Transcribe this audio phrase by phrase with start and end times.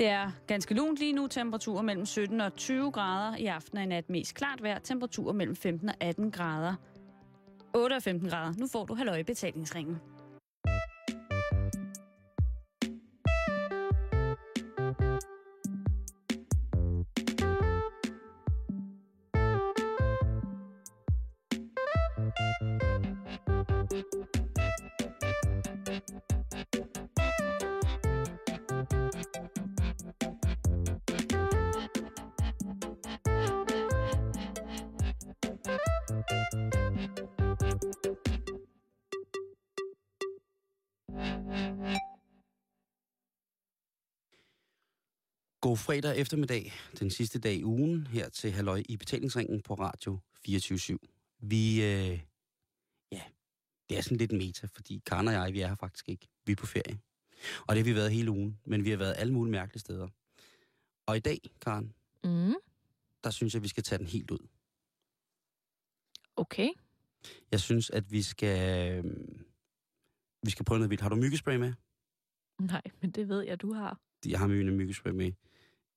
[0.00, 1.26] Det er ganske lunt lige nu.
[1.26, 3.36] Temperaturer mellem 17 og 20 grader.
[3.36, 4.78] I aften og i nat mest klart vejr.
[4.78, 6.74] Temperaturer mellem 15 og 18 grader.
[7.74, 8.52] 8 og 15 grader.
[8.58, 9.96] Nu får du halvøje betalingsringen.
[45.70, 50.18] God fredag eftermiddag, den sidste dag i ugen, her til Halløj i betalingsringen på Radio
[50.44, 50.98] 24
[51.38, 52.20] Vi, øh,
[53.12, 53.22] ja,
[53.88, 56.28] det er sådan lidt meta, fordi Karen og jeg, vi er her faktisk ikke.
[56.46, 56.98] Vi er på ferie.
[57.60, 60.08] Og det har vi været hele ugen, men vi har været alle mulige mærkelige steder.
[61.06, 61.94] Og i dag, Karen,
[62.24, 62.54] Mm.
[63.24, 64.46] der synes jeg, vi skal tage den helt ud.
[66.36, 66.68] Okay.
[67.50, 69.04] Jeg synes, at vi skal, øh,
[70.42, 71.02] vi skal prøve noget vildt.
[71.02, 71.72] Har du myggespray med?
[72.60, 74.00] Nej, men det ved jeg, du har.
[74.26, 75.32] Jeg har mine myggespray med.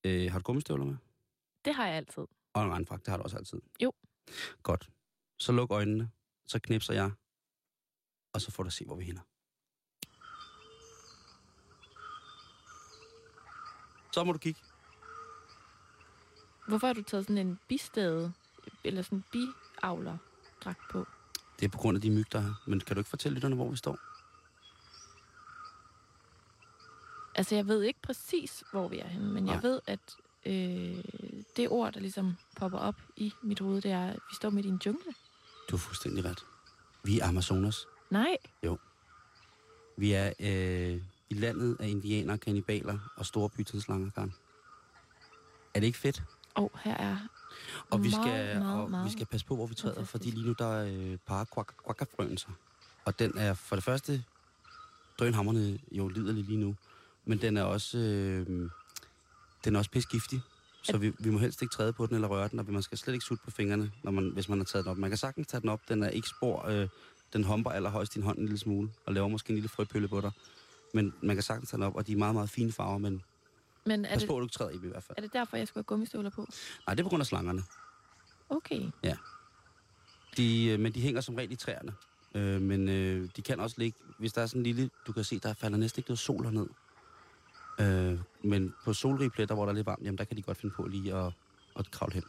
[0.04, 0.96] Øh, har du gummistøvler med?
[1.66, 2.24] Det har jeg altid.
[2.54, 3.62] Og en regnfrak, det har du også altid.
[3.84, 3.94] Jo.
[4.64, 4.90] Godt.
[5.40, 6.12] Så luk øjnene,
[6.48, 7.12] så knipser jeg,
[8.34, 9.22] og så får du se, hvor vi hænder.
[14.14, 14.60] Så må du kigge.
[16.68, 18.34] Hvorfor har du taget sådan en bistade,
[18.84, 20.18] eller sådan en biavler
[20.64, 21.06] dragt på?
[21.60, 22.64] Det er på grund af de myg, der er.
[22.68, 23.98] Men kan du ikke fortælle lytterne, hvor vi står?
[27.36, 29.62] Altså, jeg ved ikke præcis, hvor vi er henne, men jeg Nej.
[29.62, 30.00] ved, at
[30.46, 31.04] øh,
[31.58, 34.66] det ord, der ligesom popper op i mit hoved, det er, at vi står midt
[34.66, 35.14] i en jungle.
[35.70, 36.46] Du har fuldstændig ret.
[37.04, 37.86] Vi er Amazonas.
[38.10, 38.38] Nej,
[39.98, 44.34] Vi er øh, i landet af indianere, kannibaler og store bytidslanger, Karen.
[45.74, 46.24] Er det ikke fedt?
[46.56, 47.18] og her er
[47.90, 50.12] Og vi Meget, skal, meget, og meget vi skal passe på, hvor vi træder, fantastisk.
[50.12, 51.48] fordi lige nu der er øh, par
[51.86, 52.52] quackafrøen sig.
[53.06, 54.24] Og den er for det første
[55.20, 56.76] drønhammerne jo liderlig lige nu,
[57.26, 58.70] men den er også, øh,
[59.66, 60.42] den er også pisgiftig.
[60.84, 62.98] Så vi, vi må helst ikke træde på den eller røre den, og man skal
[62.98, 64.98] slet ikke sutte på fingrene, når man, hvis man har taget den op.
[64.98, 66.88] Man kan sagtens tage den op, den er ikke spor, øh,
[67.34, 70.22] den humper allerhøjst din hånd en lille smule, og laver måske en lille frøpølle på
[70.22, 70.32] dig.
[70.94, 73.24] Men man kan sagtens tage den op, og de er meget, meget fine farver, men
[73.86, 75.18] Men er pas det, på, at du ikke træder i i hvert fald.
[75.18, 76.48] er det derfor, jeg skal have gummistøvler på?
[76.88, 77.64] Nej, det er på grund af slangerne.
[78.50, 78.92] Okay.
[80.38, 81.94] De, øh, men de hænger som regel i træerne.
[82.36, 85.24] Øh, men øh, de kan også ligge, hvis der er sådan en lille, du kan
[85.24, 86.68] se, der falder næsten ikke noget sol herned.
[87.80, 90.58] Øh, men på solrige pletter, hvor der er lidt varmt, jamen der kan de godt
[90.58, 91.34] finde på lige at,
[91.76, 92.24] at kravle hen.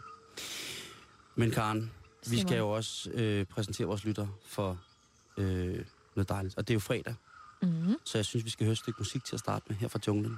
[1.34, 1.90] Men Karen,
[2.30, 4.78] vi skal jo også øh, præsentere vores lytter for
[5.36, 5.84] øh,
[6.14, 6.58] noget dejligt.
[6.58, 7.14] Og det er jo fredag,
[7.62, 7.94] Mm-hmm.
[8.04, 9.98] så jeg synes, vi skal høre et stykke musik til at starte med her fra
[10.06, 10.36] junglen.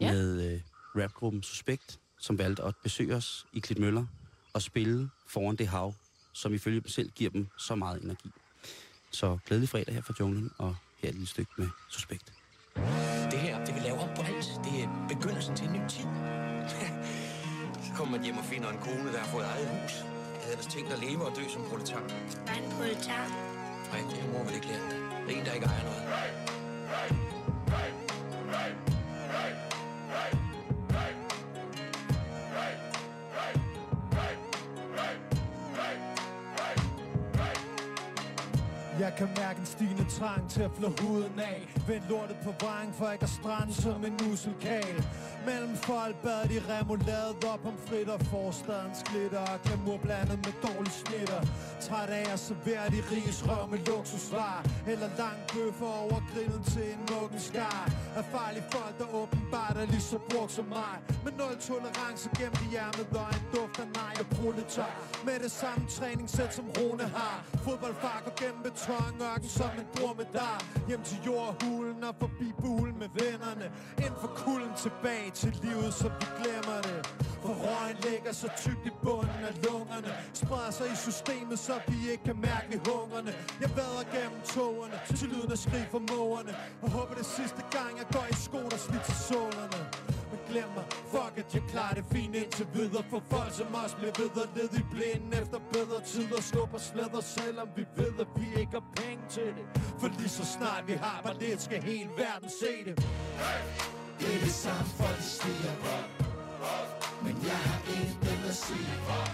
[0.00, 0.12] Ja.
[0.12, 0.60] Med øh,
[1.02, 4.06] rapgruppen Suspekt, som valgte at besøge os i Klitmøller
[4.52, 5.94] og spille foran det hav,
[6.32, 8.30] som ifølge dem selv giver dem så meget energi.
[9.10, 12.32] Så glædelig fredag her fra junglen, og her er et lille stykke med Suspekt.
[15.20, 16.06] Begyndelsen til en ny tid.
[17.86, 19.94] Så kommer man hjem og finder en kone, der har fået eget hus.
[20.34, 22.02] Jeg havde ellers tænkt at leve og dø som proletar.
[22.52, 23.24] Er en proletar?
[23.92, 24.98] Nej, det mor vel ikke lært det.
[25.26, 26.02] Det er en, der ikke ejer noget.
[27.34, 27.39] Jeg
[39.20, 41.60] kan mærke en stigende trang til at flå huden af.
[41.88, 44.96] Vend lortet på vejen for ikke at strande som en muselkal
[45.46, 49.38] Mellem folk bad de remoulade op om fritter Forstadens glitter.
[49.38, 51.40] Og glamour blandet med dårlig snitter
[51.80, 56.86] Træt af at servere de riges røv med luksusvar Eller lang bøffer over grillen til
[56.94, 57.84] en muggen skar.
[58.16, 60.96] Af farlige folk, der åbenbart er lige så brugt som mig.
[61.24, 64.92] Med nul tolerance gennem i ærmet og en duft af nej og proletar
[65.24, 67.36] Med det samme træningssæt som Rune har.
[67.64, 70.58] Fodboldfar går gennem betonørken som en dromedar.
[70.88, 73.66] Hjem til jordhulen og forbi bulen med vennerne.
[74.04, 77.00] Ind for kulden tilbage til livet, så vi glemmer det.
[77.42, 80.10] For røgen ligger så tykt i bunden af lungerne.
[80.32, 85.28] Spreder sig i systemet, så vi ikke kan mærke hungerne Jeg vader gennem togerne til
[85.28, 86.52] lyden af skrig for mågerne.
[86.82, 89.80] Og håber det sidste gang, jeg går i sko, der slidt til sålerne
[90.30, 93.04] men glem mig, fuck at jeg klarer det fint indtil videre.
[93.10, 96.40] For folk som os bliver ved og led i blinden Efter bedre tider.
[96.40, 99.64] Skubber slæder Selvom vi ved at vi ikke har penge til det.
[100.00, 102.94] For lige så snart vi har bare lidt skal hele verden se det.
[104.20, 105.94] Det er det samme, for de stiger på
[107.24, 108.92] Men jeg har intet at sige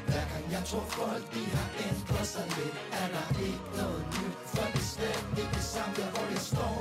[0.08, 4.36] Hver gang jeg tror folk de har ændret sig lidt Er der ikke noget nyt.
[4.52, 6.78] For det er slet ikke det samme der hvor jeg står.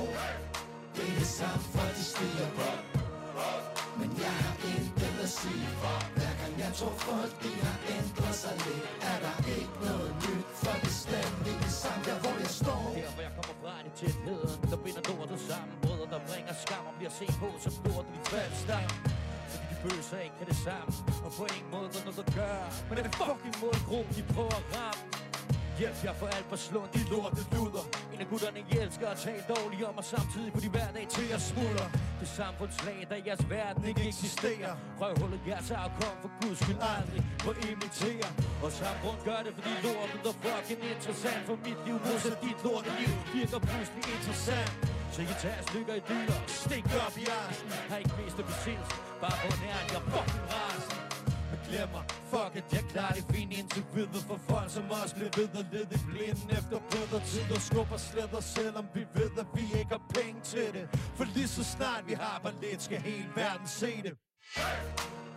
[0.96, 2.68] Det er det samme, for de stiger på
[3.98, 4.56] Men jeg har
[6.76, 10.46] tror folk de har ændret sig lidt Er der ikke noget nyt.
[10.62, 12.84] For det stændig det samme der hvor jeg står.
[12.96, 14.16] Her hvor jeg kommer fra det tæt
[17.10, 18.90] skam Og bliver set på som lortet i faldstang
[19.50, 20.92] Fordi de bøser ikke kan det samme
[21.26, 22.68] Og på ingen måde der noget at gøre.
[22.88, 25.02] Men det er fucking målgruppe de prøver at ramme?
[25.78, 27.84] Hjælp jer for alt for slå de lorte luder.
[28.12, 31.28] En af gutterne I elsker at tale dårligt om Og samtidig på de hverdag til
[31.36, 31.86] at smuldre.
[32.20, 34.72] Det samfundslag der jeres verden ikke eksisterer.
[35.00, 38.28] Røvhullet jeres afkom for guds skyld aldrig Må imitere.
[38.62, 41.42] Og samme grund gør det fordi lortet er fucking interessant.
[41.48, 46.02] For mit liv modsat dit lorte liv Virker pludselig interessant så I tager stykker i
[46.08, 47.68] dyder Stik op i arsen.
[47.90, 48.88] Har ikke mest at besinds
[49.22, 50.98] Bare på nær jeg fucking rasen
[51.50, 55.12] Men glem mig, Fuck at jeg klarer det fint indtil videre For folk som os
[55.16, 57.46] bliver ved og lede i blinden Efter bedre tid.
[57.56, 60.84] Og skubber slæder Selvom vi ved at vi ikke har penge til det.
[61.16, 64.14] For lige så snart vi har ballet Skal hele verden se det.
[64.56, 64.78] Hey!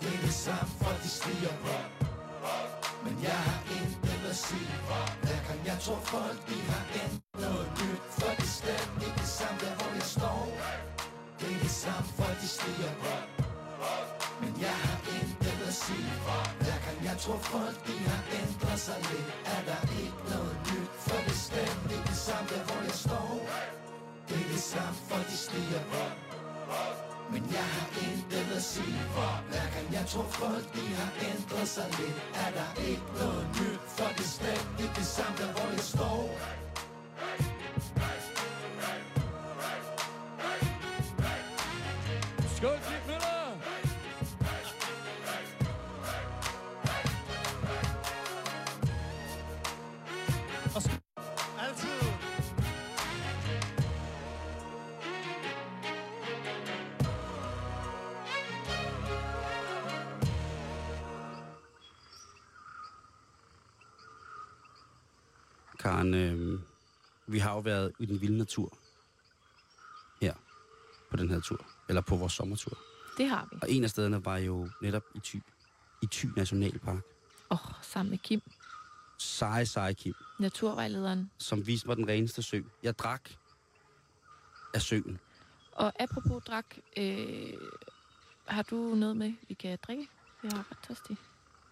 [0.02, 2.09] Det er det samme folk de stiger på.
[3.04, 4.72] Men jeg har intet at sige
[5.24, 8.02] Hver gang jeg tror folk de har ændret noget nyt?
[8.18, 10.42] For det er ikke det samme der hvor jeg står.
[11.40, 12.94] Det er det samme folk de stiger
[14.42, 16.12] Men jeg har intet at sige
[16.64, 19.30] Hver gang jeg tror folk de har ændret sig lidt?
[19.54, 20.92] Er der ikke noget nyt?
[21.06, 23.32] For det er ikke det samme der hvor jeg står.
[24.28, 29.32] Det er det samme folk de stiger på men jeg har intet at sige For
[29.50, 32.18] hver gang jeg tror folk de har ændret sig lidt.
[32.44, 33.82] Er der ikke noget nyt?
[33.96, 36.26] For det er stændigt det samme der hvor jeg står.
[65.80, 66.60] Karen, øh,
[67.28, 68.78] vi har jo været i den vilde natur
[70.22, 70.34] her
[71.12, 72.78] på den her tur, eller på vores sommertur.
[73.18, 73.58] Det har vi.
[73.62, 75.42] Og en af stederne var jo netop i Thy,
[76.02, 77.04] i Thy Nationalpark.
[77.52, 78.42] Åh, oh, sammen med Kim,
[79.18, 81.32] Seje, seje Kim, naturvejlederen.
[81.38, 82.62] som viste mig den reneste sø.
[82.84, 83.30] Jeg drak
[84.74, 85.20] af søen.
[85.72, 86.66] Og apropos drak,
[86.98, 87.54] øh,
[88.46, 90.08] har du noget med, vi kan drikke?
[90.44, 91.18] Jeg er ret tørstig.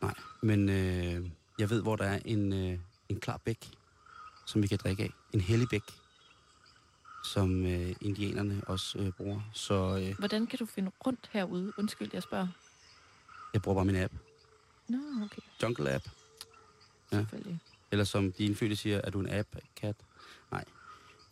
[0.01, 3.69] Nej, men øh, jeg ved, hvor der er en, øh, en klar bæk,
[4.47, 5.13] som vi kan drikke af.
[5.33, 5.83] En hellig bæk,
[7.23, 9.41] som øh, indianerne også øh, bruger.
[9.53, 11.73] Så øh, Hvordan kan du finde rundt herude?
[11.77, 12.47] Undskyld, jeg spørger.
[13.53, 14.13] jeg bruger bare min app.
[14.87, 15.41] Nå, okay.
[15.63, 16.05] Jungle app.
[17.11, 17.17] Ja.
[17.17, 17.59] Selvfølgelig.
[17.91, 19.95] Eller som de indfødte siger, er du en app, kat?
[20.51, 20.65] Nej.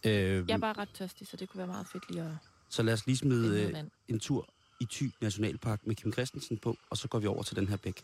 [0.05, 0.11] Øh,
[0.49, 2.31] Jeg er bare ret tørstig, så det kunne være meget fedt lige at
[2.69, 4.47] Så lad os lige smide øh, en tur
[4.79, 7.77] i Thy Nationalpark med Kim Christensen på, og så går vi over til den her
[7.77, 7.99] bæk.
[7.99, 8.03] Er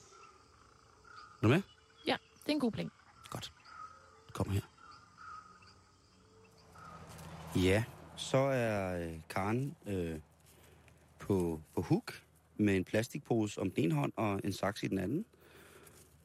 [1.41, 1.61] du med?
[2.07, 2.91] Ja, det er en god plan.
[3.29, 3.51] Godt.
[4.33, 4.61] Kom her.
[7.55, 7.83] Ja,
[8.15, 10.19] så er øh, Karen øh,
[11.19, 12.23] på, på hook
[12.57, 15.25] med en plastikpose om den ene hånd og en saks i den anden.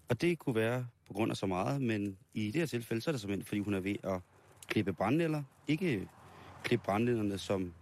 [0.08, 3.10] Og det kunne være på grund af så meget, men i det her tilfælde, så
[3.10, 4.20] er det simpelthen, fordi hun er ved at
[4.66, 5.42] klippe brændenælder.
[5.68, 6.08] Ikke
[6.64, 7.74] klippe brændenælderne, som...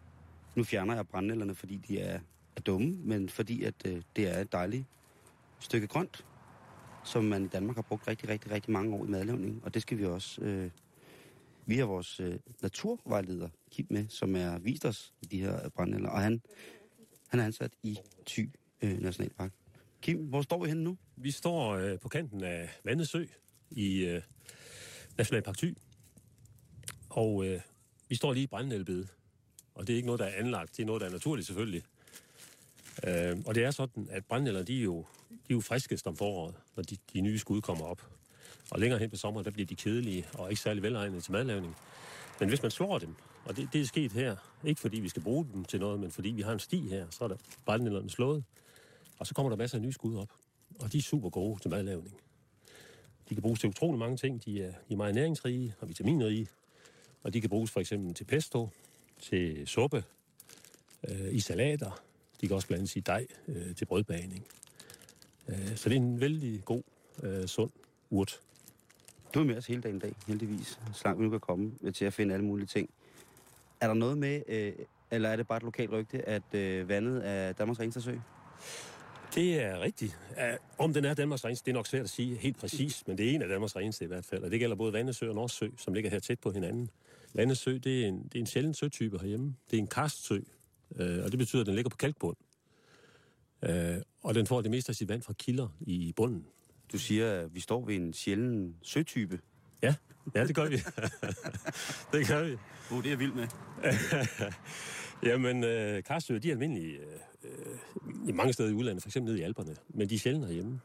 [0.55, 2.21] Nu fjerner jeg brændenælderne, fordi de er,
[2.57, 4.85] er dumme, men fordi at øh, det er et dejligt
[5.59, 6.27] stykke grønt,
[7.05, 9.61] som man i Danmark har brugt rigtig, rigtig, rigtig mange år i madlavning.
[9.65, 10.41] Og det skal vi også...
[10.41, 10.71] Øh,
[11.67, 16.11] vi har vores øh, naturvejleder, Kim, med, som er vist os de her øh, brændenælder.
[16.11, 16.43] Og han,
[17.29, 18.51] han er ansat i Thy
[18.83, 19.53] øh, Nationalpark.
[20.03, 20.99] Kim, hvor står vi henne nu?
[21.17, 23.27] Vi står øh, på kanten af Vandesø
[23.71, 24.23] i øh,
[25.19, 25.77] Nationalpark Thy.
[27.11, 27.61] Og øh,
[28.09, 29.09] vi står lige i brændenælbede.
[29.75, 30.77] Og det er ikke noget, der er anlagt.
[30.77, 31.83] Det er noget, der er naturligt selvfølgelig.
[33.07, 36.17] Øh, og det er sådan, at brændenælder, de er jo, de er jo friskest om
[36.17, 38.11] foråret, når de, de nye skud kommer op.
[38.71, 41.77] Og længere hen på sommeren, der bliver de kedelige og ikke særlig velegnede til madlavning.
[42.41, 45.23] Men hvis man slår dem, og det, det er sket her, ikke fordi vi skal
[45.23, 48.11] bruge dem til noget, men fordi vi har en sti her, så er der brændenælderne
[48.11, 48.45] slået.
[49.19, 50.29] Og så kommer der masser af nye skud op.
[50.81, 52.17] Og de er super gode til madlavning.
[53.29, 54.45] De kan bruges til utrolig mange ting.
[54.45, 56.49] De er, de er meget næringsrige og vitaminrige.
[57.23, 58.69] Og de kan bruges for eksempel til pesto,
[59.21, 60.05] til suppe,
[61.09, 62.03] øh, i salater.
[62.41, 64.47] De kan også blandes i dej øh, til brødbagning.
[65.49, 66.83] Øh, så det er en vældig god,
[67.23, 67.71] øh, sund
[68.11, 68.41] urt.
[69.35, 70.79] Du er med os hele dagen i dag, heldigvis.
[70.93, 72.91] Så langt vi nu kan komme til at finde alle mulige ting.
[73.81, 74.73] Er der noget med, øh,
[75.11, 78.15] eller er det bare et lokalt rygte, at øh, vandet er Danmarks reneste sø?
[79.35, 80.19] Det er rigtigt.
[80.79, 83.31] Om den er Danmarks reneste, det er nok svært at sige helt præcis, men det
[83.31, 84.43] er en af Danmarks reneste i hvert fald.
[84.43, 86.91] Og det gælder både Vandesø og Nordsø, som ligger her tæt på hinanden.
[87.35, 89.55] Vandesø, det er en, det er en sjælden søtype herhjemme.
[89.71, 90.41] Det er en karstsø,
[90.97, 92.37] øh, og det betyder, at den ligger på kalkbund.
[93.63, 96.47] Øh, og den får det meste af sit vand fra kilder i bunden.
[96.93, 99.41] Du siger, at vi står ved en sjælden søtype.
[99.83, 99.95] Ja,
[100.35, 100.77] ja det gør vi.
[102.19, 102.57] det gør vi.
[102.91, 103.49] Oh, det er jeg vild med.
[105.29, 106.99] Jamen, øh, karsøer, de er almindelige
[107.45, 109.17] øh, i mange steder i udlandet, f.eks.
[109.17, 110.81] nede i Alperne, men de er sjældne herhjemme.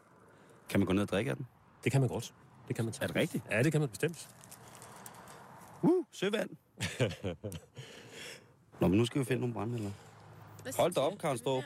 [0.70, 1.48] Kan man gå ned og drikke af den?
[1.84, 2.34] Det kan man godt.
[2.68, 3.44] Det kan man Er det rigtigt?
[3.51, 4.29] Ja, det kan man bestemt.
[5.82, 6.50] Uh, søvand.
[8.82, 9.91] Nå, men nu skal vi finde nogle brændenælder.
[10.77, 11.63] Hold da op, Karen Storp.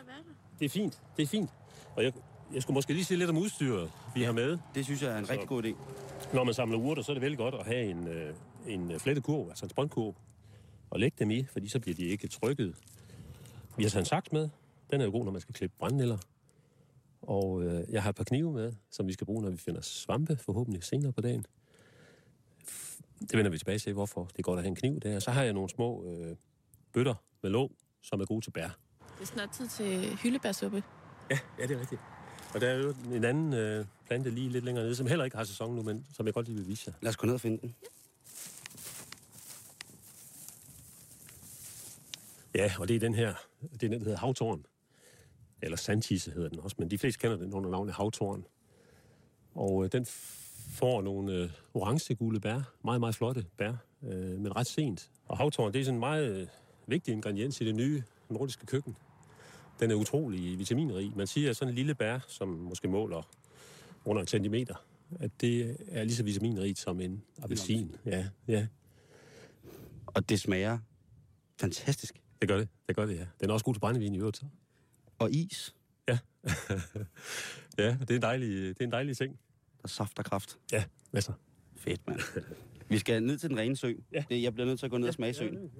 [0.60, 1.50] Det er fint, det er fint.
[1.96, 2.14] Og jeg,
[2.54, 4.58] jeg skulle måske lige sige lidt om udstyret, vi har med.
[4.76, 5.76] Det synes jeg er en Så- rigtig god idé.
[6.34, 8.36] Når man samler urter, så er det vældig godt at have en, øh,
[8.68, 10.16] en flettekurv, altså en spåndkurv,
[10.90, 12.76] og lægge dem i, fordi så bliver de ikke trykket.
[13.78, 14.50] Vi har taget en saks med.
[14.92, 16.18] Den er jo god, når man skal klippe brændnælder.
[17.22, 19.82] Og øh, jeg har et par knive med, som vi skal bruge, når vi finder
[19.82, 21.46] svampe, forhåbentlig senere på dagen.
[23.22, 25.20] Det vender vi tilbage til, hvorfor det er godt at have en kniv der.
[25.20, 26.36] Så har jeg nogle små øh,
[26.94, 28.64] bøtter med låg, som er gode til bær.
[28.64, 30.84] Det er snart tid til hyldebærsuppe.
[31.32, 32.02] Ja, ja, det er rigtigt.
[32.54, 35.38] Og der er jo en anden øh, plante lige lidt længere nede, som heller ikke
[35.38, 36.94] har sæson nu, men som jeg godt lige vil vise jer.
[37.02, 37.76] Lad os gå ned og finde den.
[42.56, 44.66] Ja, og det er den her, det er den, der hedder havtorn.
[45.62, 48.46] Eller sandtisse hedder den også, men de fleste kender den under navnet havtorn.
[49.56, 50.06] Og øh, den
[50.74, 55.10] får nogle øh, orange-gule bær, meget, meget flotte bær, øh, men ret sent.
[55.28, 56.48] Og havtorn, det er sådan en meget øh,
[56.88, 58.96] vigtig ingrediens i det nye nordiske køkken.
[59.80, 61.14] Den er utrolig vitaminrig.
[61.18, 63.30] Man siger, at sådan en lille bær, som måske måler
[64.06, 64.76] under en centimeter,
[65.20, 67.96] at det er lige så vitaminrigt som en appelsin.
[68.06, 68.68] Ja, ja,
[70.08, 70.78] Og det smager
[71.60, 72.22] fantastisk.
[72.42, 72.68] det gør det.
[72.88, 73.26] Det gør det, ja.
[73.42, 74.46] Den er også god til brændevin i øvrigt, så.
[75.20, 75.76] Og is,
[76.08, 76.18] Ja.
[77.78, 79.40] ja, det er en dejlig, det er en dejlig ting.
[79.82, 80.58] der saft og kraft.
[80.72, 81.34] Ja, masser.
[81.76, 82.20] Fedt, mand.
[82.90, 83.94] Vi skal ned til den rene sø.
[84.14, 84.24] Ja.
[84.30, 85.72] Jeg bliver nødt til at gå ned og smage søen.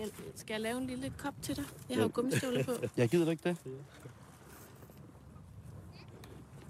[0.00, 1.64] Jeg, skal jeg lave en lille kop til dig?
[1.88, 2.72] Jeg har jo gummistøvler på.
[2.96, 3.56] Jeg gider du ikke det?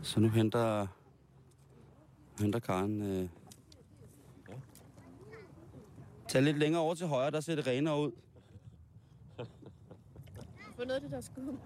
[0.03, 0.87] Så nu henter,
[2.41, 3.03] henter Karen...
[3.03, 3.29] Øh...
[6.29, 8.13] Tag lidt længere over til højre, der ser det renere ud.
[10.77, 11.59] Få noget af det der skum.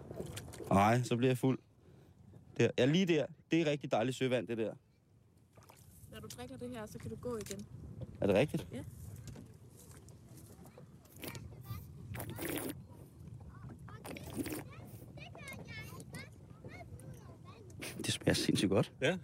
[0.71, 1.59] Nej, så bliver jeg fuld.
[2.59, 2.71] Der.
[2.79, 3.27] Ja, lige der.
[3.51, 4.75] Det er rigtig dejligt søvand, det der.
[6.13, 7.67] Når du drikker det her, så kan du gå igen.
[8.21, 8.67] Er det rigtigt?
[8.73, 8.85] Ja.
[18.27, 18.93] Det smager sindssygt godt.
[19.01, 19.19] Ja.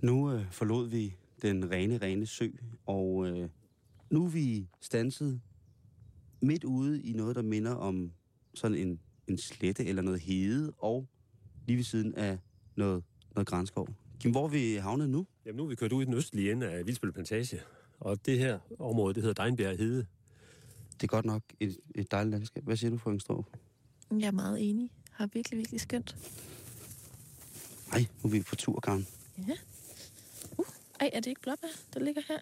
[0.00, 2.48] Nu øh, forlod vi den rene, rene sø,
[2.86, 3.48] og øh,
[4.10, 5.40] nu er vi stanset
[6.40, 8.12] midt ude i noget, der minder om
[8.54, 11.06] sådan en, en slette eller noget hede, og
[11.66, 12.38] lige ved siden af
[12.76, 13.88] noget, noget grænskov.
[14.20, 15.26] Kim, hvor er vi havnet nu?
[15.46, 17.60] Jamen, nu er vi kørt ud i den østlige ende af Vildsbøl Plantage.
[18.00, 20.06] Og det her område, det hedder Dejnbjerg Hede.
[20.94, 22.64] Det er godt nok et, et dejligt landskab.
[22.64, 23.44] Hvad siger du, frøken Strå?
[24.10, 24.90] Jeg er meget enig.
[25.10, 26.16] Har virkelig, virkelig skønt.
[27.92, 29.06] Nej, nu er vi på tur, Karen.
[29.48, 29.56] Ja.
[30.58, 30.66] Uh,
[31.00, 32.38] ej, er det ikke blåbær, der ligger her?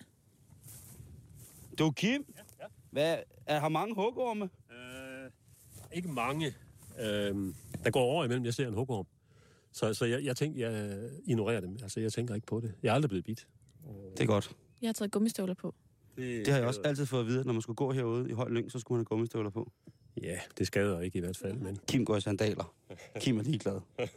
[1.79, 2.25] Du, Kim?
[2.37, 2.67] Ja, ja.
[2.91, 4.51] Hvad, er, har mange hugorme?
[4.71, 5.31] Øh,
[5.93, 6.47] ikke mange.
[7.01, 7.55] Øh,
[7.85, 9.07] der går over imellem, jeg ser en hugorm.
[9.73, 11.79] Så, så jeg, jeg tænker, jeg ignorerer dem.
[11.83, 12.75] Altså, jeg tænker ikke på det.
[12.83, 13.47] Jeg er aldrig blevet bidt.
[14.17, 14.57] Det er godt.
[14.83, 15.75] Jeg har taget gummistøvler på.
[16.17, 18.33] Det har jeg også altid fået at vide, at når man skulle gå herude i
[18.33, 19.73] høj lyng, så skulle man have gummistøvler på.
[20.23, 21.79] Ja, det skader ikke i hvert fald, men...
[21.89, 22.75] Kim går i sandaler.
[23.21, 23.81] Kim er ligeglad.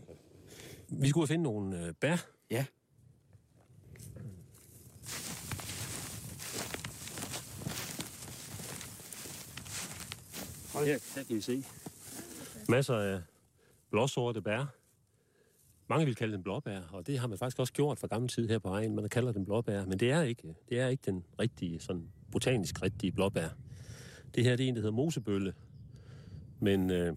[1.02, 2.28] Vi skulle finde nogle øh, bær.
[2.52, 2.66] Ja.
[10.74, 11.64] Hold her, her kan I se.
[12.70, 13.22] Masser af
[13.90, 14.76] blåsorte bær.
[15.90, 18.48] Mange vil kalde dem blåbær, og det har man faktisk også gjort fra gammel tid
[18.48, 18.96] her på egen.
[18.96, 22.82] Man kalder dem blåbær, men det er ikke, det er ikke den rigtige, sådan botanisk
[22.82, 23.48] rigtige blåbær.
[24.36, 25.54] Det her det er en, der hedder mosebølle.
[26.60, 27.16] Men øh,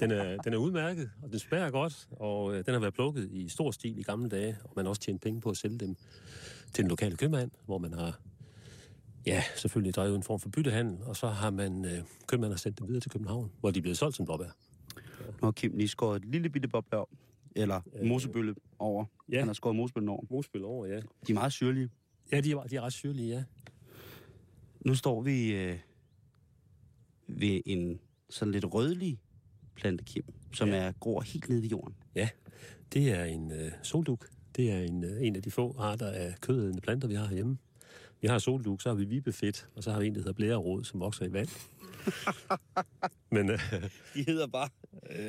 [0.00, 3.28] den, er, den er udmærket, og den smager godt, og øh, den har været plukket
[3.32, 5.78] i stor stil i gamle dage, og man har også tjent penge på at sælge
[5.78, 5.94] dem
[6.72, 8.20] til den lokale købmand, hvor man har
[9.26, 12.78] ja, selvfølgelig drevet en form for byttehandel, og så har man øh, købmanden har sendt
[12.78, 14.56] dem videre til København, hvor de er blevet solgt som blåbær.
[15.26, 17.06] Nu har Kim lige skåret et lille bitte boble over.
[17.56, 19.04] Eller Øh, mosebølle over.
[19.32, 19.38] ja.
[19.38, 20.24] Han har skåret mosebøllen over.
[20.30, 20.96] Mosbøl over, ja.
[20.96, 21.88] De er meget syrlige.
[22.32, 23.44] Ja, de er, de er ret syrlige, ja.
[24.86, 25.78] Nu står vi øh,
[27.26, 29.20] ved en sådan lidt rødlig
[29.80, 30.22] plante, Kim,
[30.54, 30.74] som Ja.
[30.76, 30.82] ja.
[30.82, 31.94] er gror helt nede i jorden.
[32.92, 34.26] Det er en øh, solduk.
[34.56, 37.58] Det er en, øh, en af de få arter af kødædende planter, vi har herhjemme.
[38.20, 40.84] Vi har solduk, så har vi vibefedt, og så har vi en, der hedder blærerod,
[40.84, 41.48] som vokser i vand.
[43.32, 43.58] Men øh,
[44.14, 44.68] De hedder bare,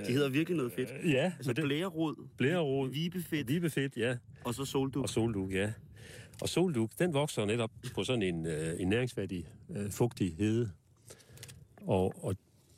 [0.07, 0.89] de hedder virkelig noget fedt.
[1.05, 5.03] ja, Altså det, blærerod, blærerod, vibefedt vibefedt, ja, og så solduk.
[5.03, 5.73] og solduk, ja.
[6.41, 10.71] Og solduk, den vokser netop på sådan en, øh, en næringsfattig, øh, fugtig hede.
[11.81, 12.35] Og, og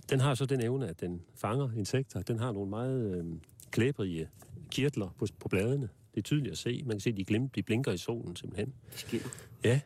[0.09, 2.21] den har så den evne, at den fanger insekter.
[2.21, 3.25] Den har nogle meget øh,
[3.71, 4.29] klæbrige
[4.71, 5.89] kirtler på, på bladene.
[6.11, 6.83] Det er tydeligt at se.
[6.85, 8.73] Man kan se, at de, glim, de blinker i solen simpelthen.
[8.91, 9.27] Skinner.
[9.63, 9.79] Ja,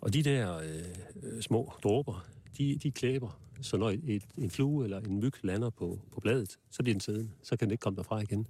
[0.00, 0.84] og de der øh,
[1.22, 2.26] øh, små dråber,
[2.58, 3.40] de, de klæber.
[3.60, 7.00] Så når et, en flue eller en myg lander på, på bladet, så bliver den
[7.00, 7.30] siddende.
[7.42, 8.46] Så kan den ikke komme derfra igen.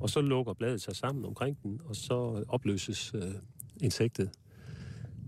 [0.00, 3.34] Og så lukker bladet sig sammen omkring den, og så opløses øh,
[3.80, 4.30] insektet.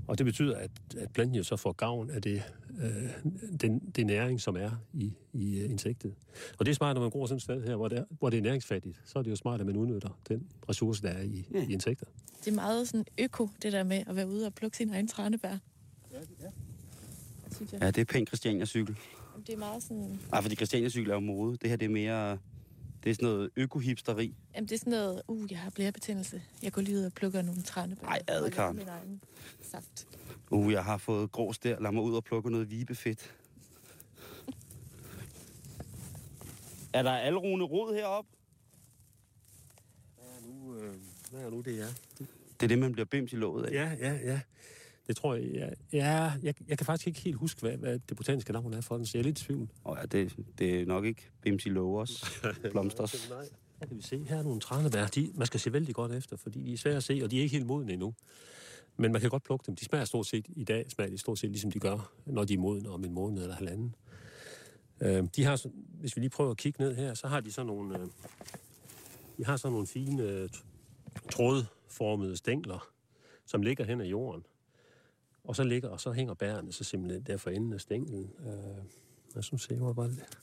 [0.07, 2.43] Og det betyder, at, at planten jo så får gavn af det,
[2.83, 6.15] øh, den, det næring, som er i, i øh, insektet.
[6.59, 8.31] Og det er smart, når man går sådan et sted her, hvor det, er, hvor
[8.31, 11.23] det er næringsfattigt, så er det jo smart, at man udnytter den ressource, der er
[11.23, 11.67] i, Ja.
[11.69, 12.07] i insekter.
[12.45, 15.09] Det er meget sådan øko, det der med at være ude og plukke sin egen
[15.09, 15.57] tranebær.
[17.55, 17.81] Synes jeg.
[17.83, 18.97] Ja, det er pænt Christiania-cykel.
[19.47, 20.21] Det er meget sådan...
[20.33, 21.57] Ej, fordi Christiania-cykel er jo mode.
[21.57, 22.39] Det her, det er mere...
[23.05, 24.35] Det er sådan noget økohipsteri.
[24.55, 26.43] Jamen, det er sådan noget, uh, jeg har blærebetændelse.
[26.63, 28.07] Jeg går lige ud og plukker nogle tranebær.
[28.07, 28.77] Ej, ad, Og laver Karen.
[28.77, 29.21] Min egen
[29.63, 30.07] saft.
[30.55, 31.81] Uh, jeg har fået grås der.
[31.81, 33.35] Lad mig ud og plukke noget vibefedt.
[36.93, 38.31] er der alrune rod heroppe?
[40.17, 40.95] Hvad er nu, øh,
[41.31, 41.87] hvad er nu det er?
[42.61, 43.73] Det er det, man bliver bims i låget af.
[43.73, 44.41] Ja, ja, ja.
[45.07, 45.69] Det tror jeg, ja.
[45.93, 48.97] ja jeg, jeg kan faktisk ikke helt huske, hvad, hvad det botaniske navn er for
[48.97, 49.69] den, så jeg er lidt i tvivl.
[49.85, 52.41] Og ja, det, det er nok ikke bims i lågers.
[52.73, 53.31] Blomsters.
[53.31, 53.49] Nej.
[53.81, 55.07] Her kan vi se, her er nogle tranebær.
[55.07, 57.39] De, man skal se vældig godt efter, fordi de er svære at se, og de
[57.39, 58.15] er ikke helt modne endnu.
[58.97, 59.77] Men man kan godt plukke dem.
[59.77, 62.55] De smager stort set, i dag smager de stort set ligesom de gør, når de
[62.55, 63.95] er modne om en måned eller halvanden.
[65.01, 65.67] Øh, de har,
[66.01, 68.07] hvis vi lige prøver at kigge ned her, så har de sådan nogle, øh,
[69.37, 70.49] de har sådan nogle fine øh,
[71.33, 72.89] trådformede stængler,
[73.47, 74.47] som ligger hen ad jorden.
[75.45, 78.33] Og så ligger, og så hænger bærene så simpelthen der for enden af stænglen.
[78.41, 78.85] Øh,
[79.35, 80.39] jeg synes, jeg var bare lidt...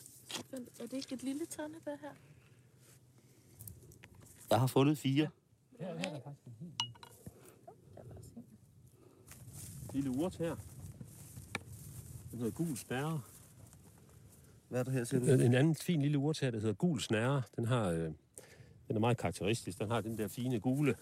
[0.80, 2.14] Er det ikke et lille tranebær her?
[4.50, 5.30] Jeg har fundet fire.
[9.94, 10.56] Lille urt her.
[12.32, 13.22] Den hedder gul snære.
[14.70, 15.44] Hvad er der her, siger du?
[15.44, 17.42] En anden fin lille urt her, der hedder gul snære.
[17.56, 18.12] Den, har, øh,
[18.88, 19.80] den er meget karakteristisk.
[19.80, 20.96] Den har den der fine gule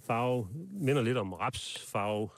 [0.00, 0.48] farve.
[0.70, 2.28] Minder lidt om rapsfarve.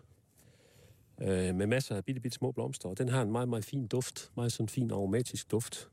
[1.21, 2.89] Øh, med masser af bitte, bitte små blomster.
[2.89, 4.33] Og den har en meget, meget fin duft.
[4.37, 5.89] Meget sådan fin aromatisk duft.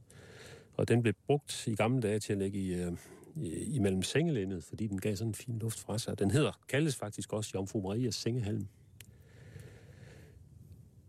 [0.77, 2.91] Og den blev brugt i gamle dage til at lægge i, øh,
[3.35, 6.19] i, imellem sengelænet, fordi den gav sådan en fin duft fra sig.
[6.19, 8.67] Den hedder, kaldes faktisk også Jomfru Marias sengehalm.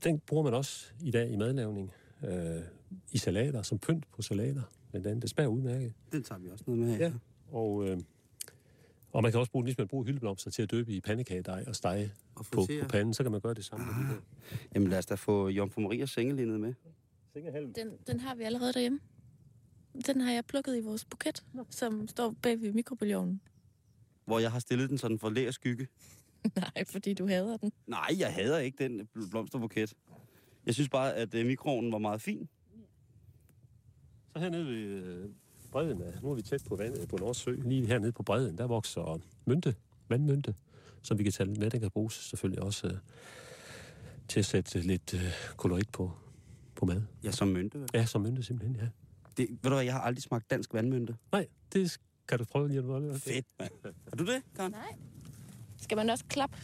[0.04, 1.92] Den bruger man også i dag i madlavning.
[2.24, 2.62] Øh,
[3.12, 4.62] I salater, som pynt på salater.
[4.90, 5.22] Blandt andet.
[5.22, 5.92] Det smager udmærket.
[6.12, 7.04] Den tager vi også noget med her.
[7.04, 7.12] Ja.
[7.48, 7.98] Og, øh,
[9.12, 11.76] og man kan også bruge, ligesom man bruger hyldeblomster til at døbe i pandekagedej og
[11.76, 13.86] stege Og på, på panden, så kan man gøre det samme.
[13.86, 14.16] Ah.
[14.74, 16.74] Jamen lad os da få Jomfru Marias sengelindet med.
[17.74, 19.00] Den, den har vi allerede derhjemme.
[20.06, 23.40] Den har jeg plukket i vores buket, som står bag ved mikrobølgeovnen.
[24.24, 25.86] Hvor jeg har stillet den sådan for læ og skygge.
[26.57, 27.72] Nej, fordi du hader den.
[27.87, 29.94] Nej, jeg hader ikke den bl- blomsterbuket.
[30.66, 32.48] Jeg synes bare, at øh, mikroovnen var meget fin.
[34.33, 35.28] Så hernede ved øh,
[35.70, 38.66] bredden af, nu er vi tæt på vandet på Nordsø, lige hernede på bredden, der
[38.66, 39.74] vokser mynte,
[40.09, 40.54] vandmynte,
[41.02, 41.70] som vi kan tage med.
[41.70, 42.92] Den kan bruges selvfølgelig også øh,
[44.28, 45.20] til at sætte lidt øh,
[45.57, 46.12] kolorit på,
[46.74, 47.02] på mad.
[47.24, 47.80] Ja, som mynte.
[47.80, 47.88] vel?
[47.94, 48.88] Ja, som mynte simpelthen, ja.
[49.37, 51.16] Det, ved du hvad, jeg har aldrig smagt dansk vandmynte.
[51.33, 53.20] Nej, det kan du prøve lige at.
[53.20, 53.72] Fedt, mand.
[54.12, 54.72] Er du det, Karen?
[54.72, 54.96] Nej.
[55.84, 56.56] Skal man også klappe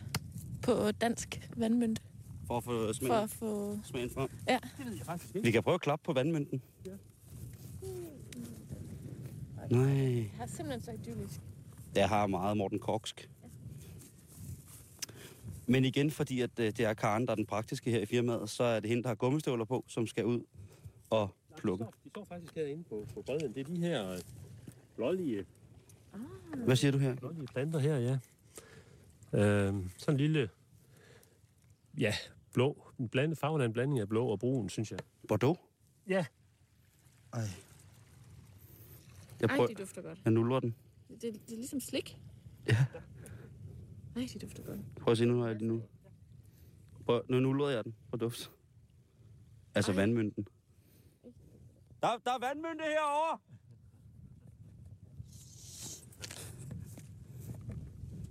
[0.62, 2.02] på dansk vandmynte?
[2.46, 3.78] For at få For smagen, at få...
[3.84, 4.28] smagen frem.
[4.48, 4.58] Ja.
[4.78, 5.46] Det ved jeg faktisk ikke.
[5.46, 6.62] Vi kan prøve at klappe på vandmynten.
[9.70, 9.80] Nej,
[10.14, 11.40] Jeg har simpelthen så idyllisk.
[11.94, 13.30] jeg har meget Morten Korksk.
[15.66, 18.50] Men igen, fordi at, øh, det er Karen, der er den praktiske her i firmaet,
[18.50, 20.40] så er det hende, der har gummistøvler på, som skal ud
[21.10, 21.84] og plukke.
[21.84, 23.54] De står, de står faktisk herinde på, på bredden.
[23.54, 24.18] Det er de her øh,
[24.96, 25.44] blålige,
[26.64, 27.14] Hvad siger du her?
[27.14, 28.18] blålige planter her, ja.
[29.32, 29.40] Øh,
[29.96, 30.50] sådan en lille,
[31.98, 32.14] ja,
[32.52, 32.86] blå.
[32.98, 34.98] En blandet, farven er en blanding af blå og brun, synes jeg.
[35.28, 35.58] Bordeaux?
[36.08, 36.26] Ja.
[37.32, 37.40] Ej.
[39.40, 40.18] Jeg, Ej, prøver, de dufter godt.
[40.24, 40.74] jeg nulrer den.
[41.08, 42.18] Det, det er ligesom slik.
[42.68, 42.86] Ja.
[44.16, 44.80] Ej, de dufter godt.
[44.96, 45.82] Prøv at se, nu har jeg lige nu.
[47.06, 48.50] Prøv, nu nulrede jeg den på duft.
[49.74, 49.96] Altså Ej.
[49.96, 50.46] vandmynten.
[52.02, 53.38] Der, der er vandmynte herovre!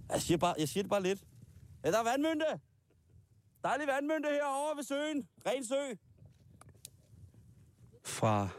[0.10, 1.24] Jeg siger, bare, jeg siger det bare lidt.
[1.84, 2.60] Ja, der er vandmynte!
[3.64, 5.28] Dejlig vandmynte herovre ved søen.
[5.46, 5.96] Ren sø.
[8.06, 8.50] Fra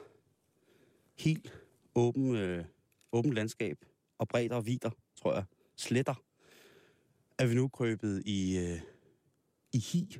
[1.19, 1.53] helt
[1.95, 2.65] åben, øh,
[3.13, 3.85] åben landskab
[4.19, 5.45] og bredder og vider, tror jeg,
[5.77, 6.15] sletter,
[7.39, 8.81] er vi nu krøbet i, øh,
[9.73, 10.19] i hi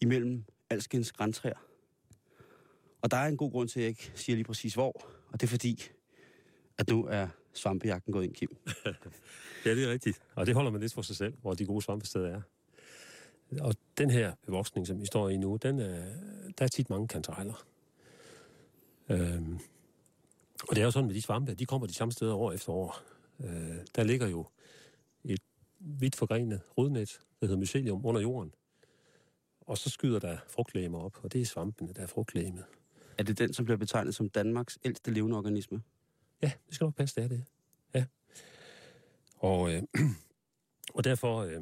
[0.00, 1.66] imellem alskens græntræer.
[3.02, 5.06] Og der er en god grund til, at jeg ikke siger lige præcis hvor.
[5.28, 5.82] Og det er fordi,
[6.78, 8.56] at nu er svampejagten gået ind, Kim.
[9.64, 10.22] Ja, det er rigtigt.
[10.34, 12.42] Og det holder man lidt for sig selv, hvor de gode svampesteder er.
[13.60, 16.04] Og den her bevoksning, som vi står i nu, den er,
[16.58, 17.64] der er tit mange kantareller.
[19.08, 19.58] Øhm,
[20.68, 22.72] og det er jo sådan med de svampe, de kommer de samme steder år efter
[22.72, 23.02] år.
[23.40, 24.46] Øh, der ligger jo
[25.24, 25.42] et
[25.80, 28.54] vidt forgrenet rodnet, der hedder mycelium, under jorden.
[29.60, 32.64] Og så skyder der frugtlægemer op, og det er svampene, der er frugtlægemet.
[33.18, 35.82] Er det den, som bliver betegnet som Danmarks ældste levende organisme?
[36.42, 37.44] Ja, det skal nok passe, det er det.
[37.94, 38.04] Ja.
[39.36, 39.82] Og, øh,
[40.96, 41.60] og derfor, øh,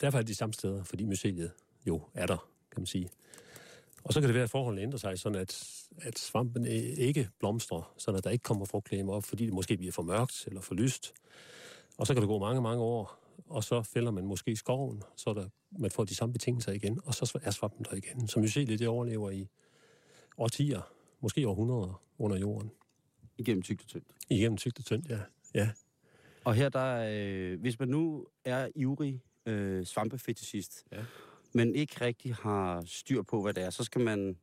[0.00, 1.52] derfor er det de samme steder, fordi myceliet
[1.86, 3.10] jo er der, kan man sige.
[4.04, 5.64] Og så kan det være, at forholdene ændrer sig, sådan at,
[5.98, 10.02] at svampen ikke blomstrer, så der ikke kommer frugtlægemer op, fordi det måske bliver for
[10.02, 11.12] mørkt eller for lyst.
[11.98, 15.34] Og så kan det gå mange, mange år, og så fælder man måske skoven, så
[15.34, 18.28] der, man får de samme betingelser igen, og så er svampen der igen.
[18.28, 19.48] Så myceliet, det overlever i
[20.38, 20.80] årtier,
[21.20, 22.70] måske århundreder under jorden.
[23.40, 24.06] Igennem tygt og tyndt.
[24.30, 25.18] Igennem tygt og tyndt, ja.
[25.54, 25.70] ja.
[26.44, 31.04] Og her der, øh, hvis man nu er ivrig øh, svampefetischist, Ja.
[31.54, 34.36] men ikke rigtig har styr på, hvad det er, så skal man...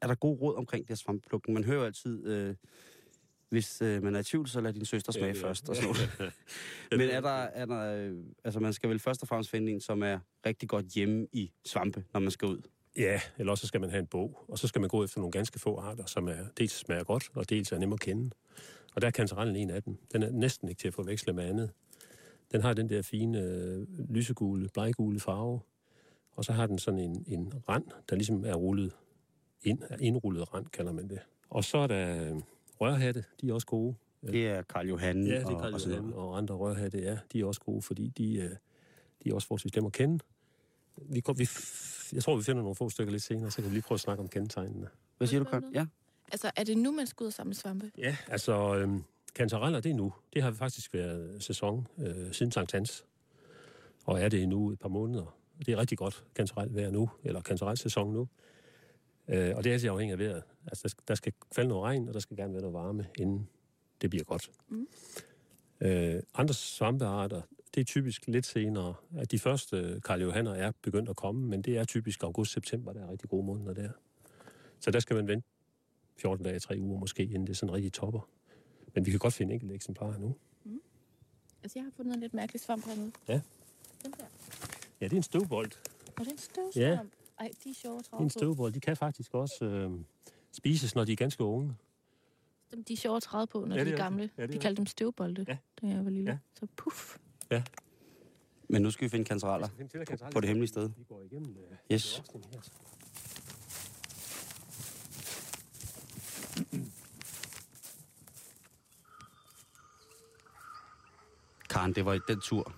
[0.00, 1.54] Er der god råd omkring det her svampeplukning?
[1.54, 2.54] Man hører altid, øh,
[3.48, 5.68] hvis øh, man er i tvivl, så lad din søster smage Ja, først.
[5.68, 5.88] Og sådan
[6.18, 6.32] noget.
[7.00, 9.80] Men er der, er der, øh, altså man skal vel først og fremmest finde en,
[9.80, 12.62] som er rigtig godt hjemme i svampe, når man skal ud.
[12.96, 15.20] Ja, eller også så skal man have en bog, og så skal man gå efter
[15.20, 18.30] nogle ganske få arter, som er, dels smager godt, og dels er nemme at kende.
[18.94, 19.96] Og der er kantarellen en af dem.
[20.12, 21.70] Den er næsten ikke til at forveksle med andet.
[22.52, 25.60] Den har den der fine øh, lysegule, bleggule farve,
[26.32, 28.92] og så har den sådan en, en rand, der ligesom er rullet
[29.62, 31.18] ind, er indrullet rand, kalder man det.
[31.50, 32.40] Og så er der øh,
[32.80, 33.94] rørhatte, de er også gode.
[34.22, 37.18] Det er Karl Johan Ja, det og, er Karl og Johan og andre rørhatte, ja,
[37.32, 38.50] de er også gode, fordi de, øh,
[39.24, 40.24] de er også forholdsvis dem at kende.
[40.96, 41.48] Vi, kom, vi,
[42.12, 44.00] jeg tror, vi finder nogle få stykker lidt senere, så kan vi lige prøve at
[44.00, 44.88] snakke om kendetegnene.
[45.18, 45.86] Hvad siger du, spørge Ja.
[46.32, 47.90] Altså, er det nu, man skal ud og samle svampe?
[47.98, 50.12] Ja, altså, øhm, kantareller, det er nu.
[50.34, 53.04] Det har faktisk været sæson øh, siden Sankt Hans.
[54.04, 55.36] Og er det nu et par måneder.
[55.66, 58.28] Det er rigtig godt kantarel vejr nu, eller kantarel sæson nu.
[59.28, 60.42] Øh, og det er altså afhængigt af vejret.
[60.66, 63.06] Altså, der skal, der skal falde noget regn, og der skal gerne være noget varme,
[63.18, 63.48] inden
[64.02, 64.50] det bliver godt.
[64.68, 64.88] Mm.
[65.80, 67.42] Øh, andre svampearter,
[67.74, 68.94] det er typisk lidt senere.
[69.16, 73.00] At de første Karl Johanner er begyndt at komme, men det er typisk august-september, der
[73.06, 73.90] er rigtig gode måneder der.
[74.80, 75.46] Så der skal man vente
[76.16, 78.28] 14 dage, 3 uger måske, inden det sådan rigtig topper.
[78.94, 80.36] Men vi kan godt finde enkelte eksemplarer nu.
[81.62, 83.12] Altså, jeg har fundet en lidt mærkelig svamp hernede.
[83.28, 83.40] Ja.
[84.04, 84.24] Den der.
[85.00, 85.70] Ja, det er en støvbold.
[86.16, 86.76] Og det er en støvsvamp.
[86.76, 86.98] Ja.
[87.44, 88.72] Ej, de er sjove Det er en støvbold.
[88.72, 89.90] De kan faktisk også øh,
[90.52, 91.74] spises, når de er ganske unge.
[92.70, 94.30] Dem, de er sjove at træde på, når Ja, de er er gamle.
[94.38, 95.56] Ja, det de er kaldte dem støvbolde, Ja.
[95.82, 96.30] da jeg var lille.
[96.30, 96.38] Ja.
[96.54, 97.16] Så puff.
[98.68, 99.68] Men nu skal vi finde kantareller
[100.32, 100.90] på det hemmelige sted.
[100.98, 102.22] Vi går igennem øh, Yes.
[111.70, 112.72] Karen, det var i den tur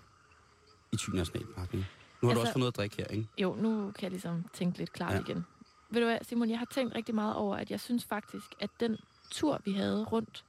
[0.92, 1.86] i Thy Nationalpark, ikke?
[2.22, 3.28] Nu har du Altså- også fået noget at drikke her, ikke?
[3.38, 5.16] Jo, nu kan jeg ligesom tænke lidt klart Ja.
[5.16, 5.22] ja.
[5.22, 5.46] igen.
[5.90, 8.70] Ved du hvad, Simon, jeg har tænkt rigtig meget over, at jeg synes faktisk, at
[8.80, 8.96] den
[9.30, 10.44] tur, vi havde rundt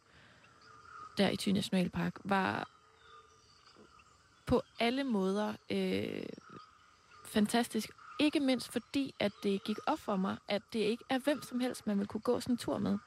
[1.18, 2.70] der i Thy Nationalpark, var
[4.46, 6.26] på alle måder øh,
[7.26, 7.90] fantastisk.
[8.20, 11.60] Ikke mindst fordi, at det gik op for mig, at det ikke er hvem som
[11.60, 12.98] helst, man vil kunne gå sådan en tur med.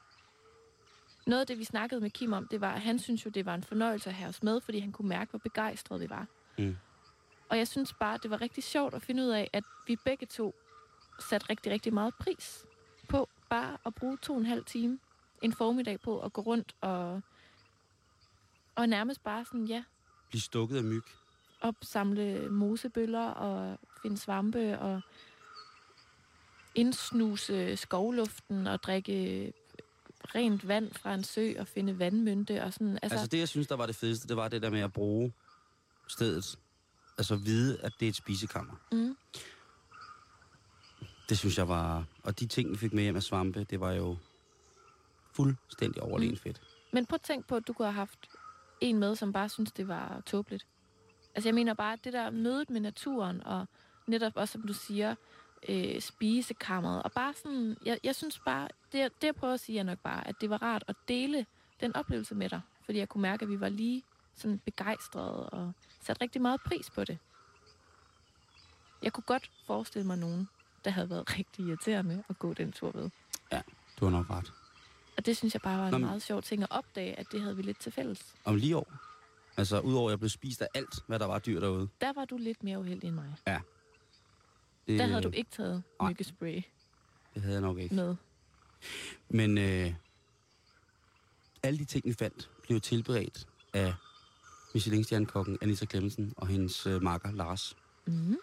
[1.25, 3.45] Noget af det, vi snakkede med Kim om, det var, at han synes jo, det
[3.45, 6.27] var en fornøjelse at have os med, fordi han kunne mærke, hvor begejstrede vi var.
[6.57, 6.77] Mm.
[7.49, 10.25] Og jeg synes bare, det var rigtig sjovt at finde ud af, at vi begge
[10.25, 10.55] to
[11.19, 12.65] satte rigtig, rigtig meget pris
[13.09, 14.99] på bare at bruge to og en halv time
[15.41, 17.21] en formiddag på at gå rundt og,
[18.75, 19.83] og nærmest bare sådan, ja,
[20.29, 21.03] Blive stukket af myg.
[21.61, 25.01] Opsamle mosebøller og finde svampe og
[26.75, 29.53] indsnuse skovluften og drikke
[30.35, 32.87] rent vand fra en sø og finde vandmynte og sådan.
[32.87, 34.79] Altså, Altså, altså det, jeg synes, der var det fedeste, det var det der med
[34.79, 35.33] at bruge
[36.07, 36.59] stedet.
[37.17, 38.73] Altså vide, at det er et spisekammer.
[38.91, 39.17] mm,
[41.29, 42.05] Det synes jeg var...
[42.23, 44.17] Og de ting, vi fik med hjem af svampe, det var jo
[45.33, 46.37] fuldstændig overlegen Mm.
[46.39, 46.61] fedt.
[46.91, 48.29] Men prøv at tænke på, at du kunne have haft
[48.81, 50.65] en med, som bare synes det var tåbeligt.
[51.37, 53.65] Altså jeg mener bare, at det der mødet med naturen, og
[54.07, 55.15] netop også, som du siger,
[55.69, 59.79] øh, spisekammeret, og bare sådan, jeg, jeg synes bare, det, det jeg prøver at sige
[59.79, 61.45] er nok bare, at det var rart at dele
[61.81, 64.03] den oplevelse med dig, fordi jeg kunne mærke, at vi var lige
[64.35, 65.71] sådan begejstrede og
[66.01, 67.17] satte rigtig meget pris på det.
[69.03, 70.49] Jeg kunne godt forestille mig nogen,
[70.85, 73.09] der havde været rigtig irriterende at gå den tur med.
[73.99, 74.53] Du har nok ret.
[75.17, 77.31] Og det synes jeg bare var en Nå, men- meget sjov ting at opdage, at
[77.31, 78.35] det havde vi lidt til fælles.
[78.45, 78.87] Om lige år.
[79.57, 81.87] Altså, udover at jeg blev spist af alt, hvad der var dyr derude.
[82.01, 83.33] Der var du lidt mere uheldig end mig.
[84.87, 86.09] Det, Der havde du ikke taget nej.
[86.09, 86.61] myggespray
[87.33, 87.95] Det havde jeg nok ikke.
[87.95, 88.15] med.
[89.29, 89.93] Men øh,
[91.63, 93.93] alle de ting, vi fandt, blev tilberedt af
[94.73, 97.77] Michelin-stjernekokken Anita Clemmensen og hendes øh, makker Lars.
[98.05, 98.37] Mm.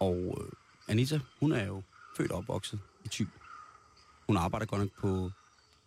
[0.00, 0.52] Og øh,
[0.88, 1.82] Anita, hun er jo
[2.16, 3.26] født og opvokset i Thy.
[4.26, 5.30] Hun arbejder godt nok på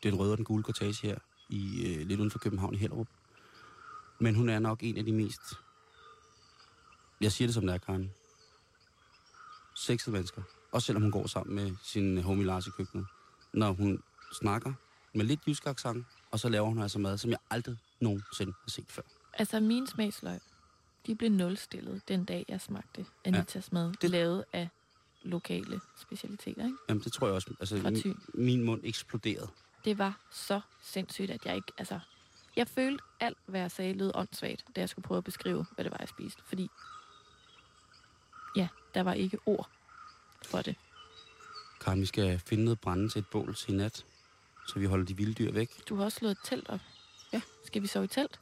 [0.03, 1.17] den røde og den gule kortage her,
[1.49, 3.07] i, øh, lidt uden for København i Hellerup.
[4.19, 5.41] Men hun er nok en af de mest,
[7.21, 8.11] jeg siger det som det er, Karen,
[9.75, 10.41] sexede mennesker.
[10.71, 13.05] Også selvom hun går sammen med sin homie Lars i køkkenet.
[13.53, 14.03] Når hun
[14.39, 14.73] snakker
[15.13, 18.69] med lidt jysk accent, og så laver hun altså mad, som jeg aldrig nogensinde har
[18.69, 19.01] set før.
[19.33, 20.39] Altså, mine smagsløg,
[21.05, 23.73] de blev nulstillet den dag, jeg smagte Anitas ja.
[23.77, 24.69] mad, Det- lavet af
[25.23, 26.77] lokale specialiteter, ikke?
[26.89, 27.53] Jamen, det tror jeg også.
[27.59, 29.47] Altså, min, min mund eksploderede.
[29.85, 31.71] Det var så sindssygt, at jeg ikke...
[31.77, 31.99] Altså,
[32.55, 35.83] jeg følte alt, hvad jeg sagde, lød åndssvagt, da jeg skulle prøve at beskrive, hvad
[35.85, 36.41] det var, jeg spiste.
[36.45, 36.69] Fordi,
[38.55, 39.69] ja, der var ikke ord
[40.45, 40.75] for det.
[41.81, 44.05] Karen, vi skal finde noget brænde til et bål til i nat,
[44.67, 45.69] så vi holder de vilde dyr væk.
[45.89, 46.79] Du har også slået et telt op.
[47.33, 47.41] Ja.
[47.65, 48.39] Skal vi sove i telt?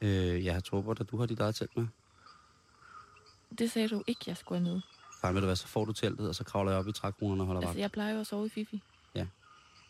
[0.00, 1.86] Øh, jeg tror at du har dit eget telt med.
[3.58, 4.80] Det sagde du ikke, jeg skulle have med.
[5.20, 7.42] Karen, ved du hvad, så får du teltet, og så kravler jeg op i trækronerne
[7.42, 7.78] og holder Altså, vagt.
[7.80, 8.82] jeg plejer jo at sove i Fifi.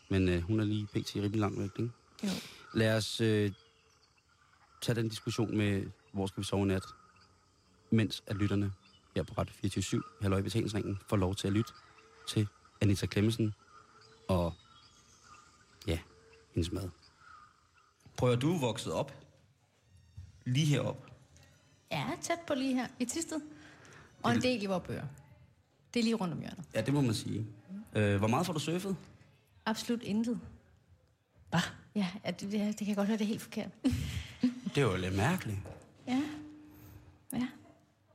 [0.09, 1.15] Men øh, hun er lige pt.
[1.15, 1.91] rimelig langt væk, ikke?
[2.23, 2.29] Jo.
[2.75, 3.51] Lad os øh,
[4.81, 6.83] tage den diskussion med, hvor skal vi sove i nat,
[7.91, 8.73] mens at lytterne
[9.15, 11.73] her på Radio 24 Halløj i Betalingsringen, får lov til at lytte
[12.27, 12.47] til
[12.81, 13.53] Anita Klemmensen
[14.27, 14.53] og
[15.87, 15.99] ja,
[16.53, 16.89] hendes mad.
[18.17, 19.13] Prøv at du vokset op
[20.45, 21.11] lige herop.
[21.91, 23.41] Ja, tæt på lige her i Tisted.
[24.23, 25.05] Og en del i vores bøger.
[25.93, 26.65] Det er lige rundt om hjørnet.
[26.73, 27.47] Ja, det må man sige.
[27.95, 28.97] Øh, hvor meget får du surfet?
[29.65, 30.39] Absolut intet.
[31.49, 31.59] Hvad?
[31.95, 33.69] Ja, det, det, det kan jeg godt høre, det er helt forkert.
[34.75, 35.57] Det jo lidt mærkeligt.
[36.07, 36.21] Ja.
[37.33, 37.47] Ja.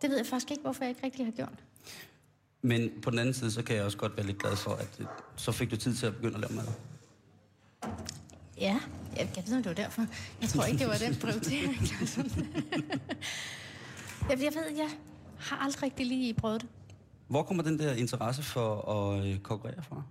[0.02, 1.64] Det ved jeg faktisk ikke, hvorfor jeg ikke rigtig har gjort.
[2.62, 4.96] Men på den anden side, så kan jeg også godt være lidt glad for, at
[5.00, 6.66] øh, så fik du tid til at begynde at lave mad.
[8.58, 8.80] Ja,
[9.16, 10.06] jeg, jeg ved, om det var derfor.
[10.40, 11.76] Jeg tror ikke, det var den prioritering.
[14.30, 14.90] jeg, jeg ved, jeg
[15.38, 16.70] har aldrig rigtig lige prøvet det.
[17.28, 20.02] Hvor kommer den der interesse for at øh, konkurrere fra?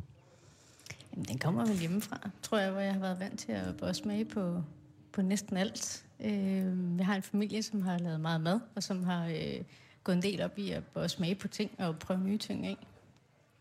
[1.13, 3.93] Jamen, den kommer vel hjemmefra, tror jeg, hvor jeg har været vant til at både
[3.93, 4.63] smage på,
[5.12, 6.06] på næsten alt.
[6.19, 9.63] Øh, jeg har en familie, som har lavet meget mad, og som har øh,
[10.04, 12.78] gået en del op i at både smage på ting og prøve nye ting af.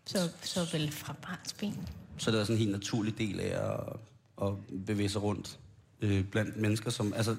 [0.05, 1.89] Så, så vel fra barns ben.
[2.19, 3.97] Så det er sådan en helt naturlig del af at,
[4.43, 4.55] at
[4.87, 5.59] bevæge sig rundt
[6.01, 7.13] øh, blandt mennesker, som...
[7.17, 7.37] Altså,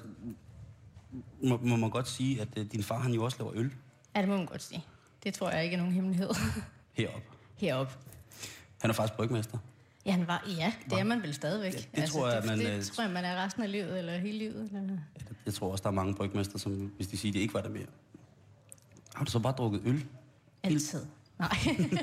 [1.42, 3.72] må, må man godt sige, at øh, din far, han jo også laver øl
[4.16, 4.84] Ja, det må man godt sige.
[5.24, 6.30] Det tror jeg ikke er nogen hemmelighed
[6.92, 7.28] heroppe.
[7.56, 7.92] heroppe.
[8.80, 9.58] Han er faktisk brygmester.
[10.06, 11.72] Ja, han var, ja, det er man vel stadigvæk.
[11.72, 13.72] Altså, Ja, det tror jeg, det, man, det, øh, tror jeg, man er resten af
[13.72, 14.70] livet, eller hele livet.
[14.74, 14.98] Eller...
[15.46, 17.68] Jeg tror også, der er mange brygmester, som hvis de siger, det ikke var der
[17.68, 17.86] mere.
[19.14, 20.06] Har du så bare drukket øl?
[20.62, 21.06] Altid.
[21.38, 21.56] Nej.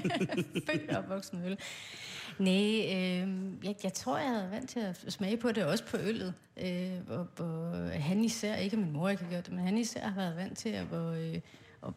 [0.72, 1.58] Født og opvokset med øl.
[2.40, 5.98] Nej, øh, jeg, jeg tror, jeg er vant til at smage på det, også på
[5.98, 6.34] øllet.
[6.58, 10.08] Øh, hvor, hvor han især, ikke min mor ikke har gjort det, men han især
[10.08, 11.40] har været vant til at, hvor, øh,
[11.86, 11.94] at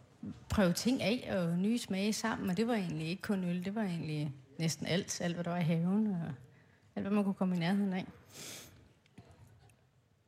[0.48, 2.50] prøve ting af og nye smage sammen.
[2.50, 5.20] Og det var egentlig ikke kun øl, det var egentlig næsten alt.
[5.20, 6.32] Alt, hvad der var i haven, og
[6.96, 8.06] alt, hvad man kunne komme i nærheden af.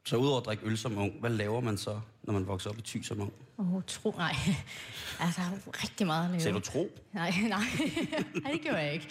[0.04, 2.78] Så udover at drikke øl som ung, hvad laver man så, når man vokser op
[2.78, 3.32] i Thy som ung?
[3.58, 4.32] Åh, oh, tro, nej.
[5.20, 6.40] altså, der er jo rigtig meget at lave.
[6.40, 6.90] Sagde du tro?
[7.12, 7.64] Nej, nej.
[8.42, 9.08] nej, det gjorde jeg ikke.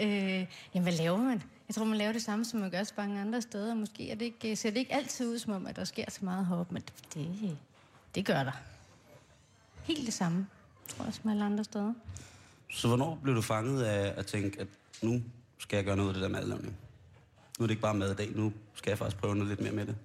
[0.00, 1.42] Øh, jamen, hvad laver man?
[1.68, 3.74] Jeg tror, man laver det samme, som man gør så mange andre steder.
[3.74, 6.24] Måske er det ikke, ser det ikke altid ud, som om, at der sker så
[6.24, 6.82] meget heroppe, men
[7.14, 7.58] det,
[8.14, 8.52] det gør der.
[9.82, 10.46] Helt det samme,
[10.88, 11.94] tror jeg, som alle andre steder.
[12.74, 14.66] Så hvornår blev du fanget af at tænke, at
[15.02, 15.22] nu
[15.58, 16.76] skal jeg gøre noget af det der madlavning?
[17.58, 19.60] Nu er det ikke bare mad i dag, nu skal jeg faktisk prøve noget lidt
[19.60, 19.96] mere med det.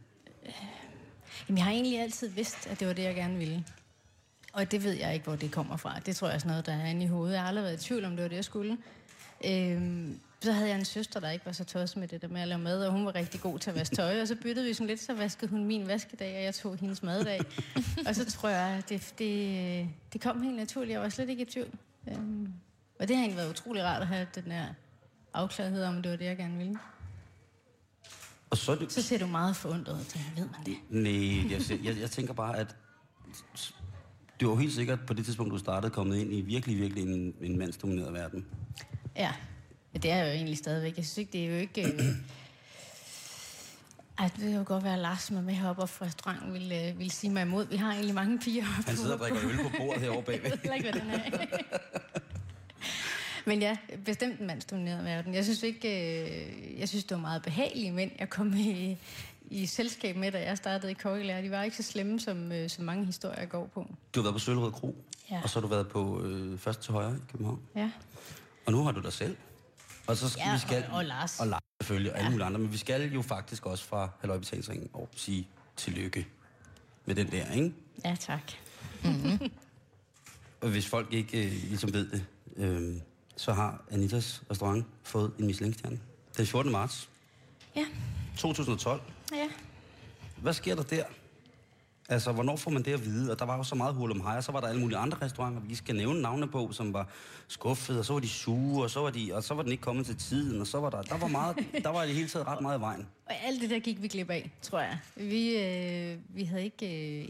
[1.48, 3.66] Jamen, jeg har egentlig altid vidst, at det var det, jeg gerne ville.
[4.54, 6.00] Og det ved jeg ikke, hvor det kommer fra.
[6.00, 7.34] Det tror jeg er sådan noget, der er inde i hovedet.
[7.34, 8.78] Jeg har aldrig været i tvivl om, det var det, jeg skulle.
[9.46, 12.42] Øhm, så havde jeg en søster, der ikke var så tosset med det der med
[12.42, 14.68] at lave mad, og hun var rigtig god til at vaske tøj, og så byttede
[14.68, 17.40] vi sådan lidt, så vaskede hun min vaskedag, og jeg tog hendes maddag.
[18.08, 20.92] og så tror jeg, det, det, det kom helt naturligt.
[20.92, 21.70] Jeg var slet ikke i tvivl.
[22.08, 22.54] Øhm,
[23.00, 24.66] og det har egentlig været utrolig rart at have den der
[25.34, 26.80] afklarethed om, det var det, jeg gerne ville.
[28.50, 28.92] Og så det...
[28.92, 30.78] Så ser du meget forundret ud, tænker, ved man det?
[30.90, 32.76] Nej, jeg, jeg, jeg tænker bare, at
[34.42, 37.36] du var helt sikkert på det tidspunkt, du startede, kommet ind i virkelig, virkelig en,
[37.42, 38.46] en mandsdomineret verden.
[39.16, 39.34] Ja,
[39.94, 40.98] Ja, det er jeg jo egentlig stadigvæk.
[40.98, 41.94] Jeg synes ikke, det er jo ikke...
[44.20, 47.12] Ej, det vil jo godt være, at Lars, med heroppe fra restauranten, vil, øh, vil
[47.12, 47.66] sige mig imod.
[47.68, 48.84] Vi har egentlig mange piger heroppe.
[48.88, 50.52] Han sidder og drikker øl på bordet herovre bagved.
[50.52, 51.46] Jeg ved ikke, hvad den er.
[53.46, 55.34] Men ja, bestemt en mandsdomineret verden.
[55.34, 55.90] Jeg synes ikke...
[56.24, 56.80] Øh...
[56.80, 58.98] Jeg synes, det var meget behagelige mænd, jeg kom i,
[59.50, 61.42] i selskab med, da jeg startede i kokkelærer.
[61.42, 63.88] De var ikke så slemme, som, øh, som mange historier går på.
[64.16, 64.96] Du har været på Søllerød Kro,
[65.32, 65.40] Ja.
[65.44, 67.60] og så har du været på øh, først til højre i København.
[67.76, 67.92] Ja.
[68.66, 69.38] Og nu har du dig selv.
[70.08, 71.40] Og så skal Ja, vi skal, og- og Lars.
[71.40, 72.60] Og Lars selvfølgelig, og alle mulige andre.
[72.60, 76.28] Men vi skal jo faktisk også fra Halløj Betalingsringen og sige tillykke
[77.06, 77.74] med den der, ikke?
[78.06, 78.52] Ja, tak.
[80.62, 82.96] Og hvis folk ikke øh, ligesom ved det, øh,
[83.36, 86.00] så har Anitas restaurant fået en Michelin-stjerne.
[86.38, 86.72] Den 14.
[86.72, 87.10] marts.
[87.76, 87.86] Ja.
[88.38, 89.02] 2012.
[89.34, 89.48] Ja.
[90.38, 91.04] Hvad sker der der?
[92.10, 93.32] Altså, hvornår får man det at vide?
[93.32, 94.98] Og der var jo så meget hul om hej, og så var der alle mulige
[94.98, 97.08] andre restauranter, vi skal nævne navne på, som var
[97.48, 99.82] skuffede, og så var de sure, og så var, de, og så var den ikke
[99.82, 102.28] kommet til tiden, og så var der, der var meget, der var i det hele
[102.28, 103.08] taget ret meget i vejen.
[103.26, 104.98] Og alt det der gik vi glip af, tror jeg.
[105.16, 107.28] Vi, øh, vi havde ikke, øh,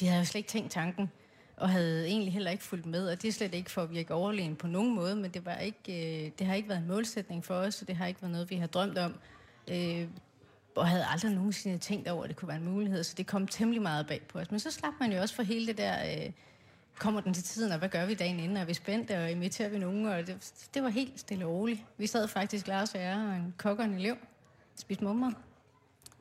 [0.00, 1.10] vi havde jo slet ikke tænkt tanken,
[1.56, 4.14] og havde egentlig heller ikke fulgt med, og det er slet ikke for at virke
[4.14, 7.44] overlegen på nogen måde, men det, var ikke, øh, det har ikke været en målsætning
[7.44, 9.14] for os, og det har ikke været noget, vi har drømt om.
[9.70, 10.06] Øh,
[10.76, 13.46] og havde aldrig nogensinde tænkt over, at det kunne være en mulighed, så det kom
[13.46, 14.50] temmelig meget bag på os.
[14.50, 16.32] Men så slap man jo også for hele det der, øh,
[16.98, 18.56] kommer den til tiden, og hvad gør vi dagen inden?
[18.56, 20.06] Er vi spændte, og imiterer vi nogen?
[20.06, 21.80] Og det, det var helt stille og roligt.
[21.98, 24.16] Vi sad faktisk, Lars og jeg, og en kok og en elev,
[24.76, 25.32] spiste mummer.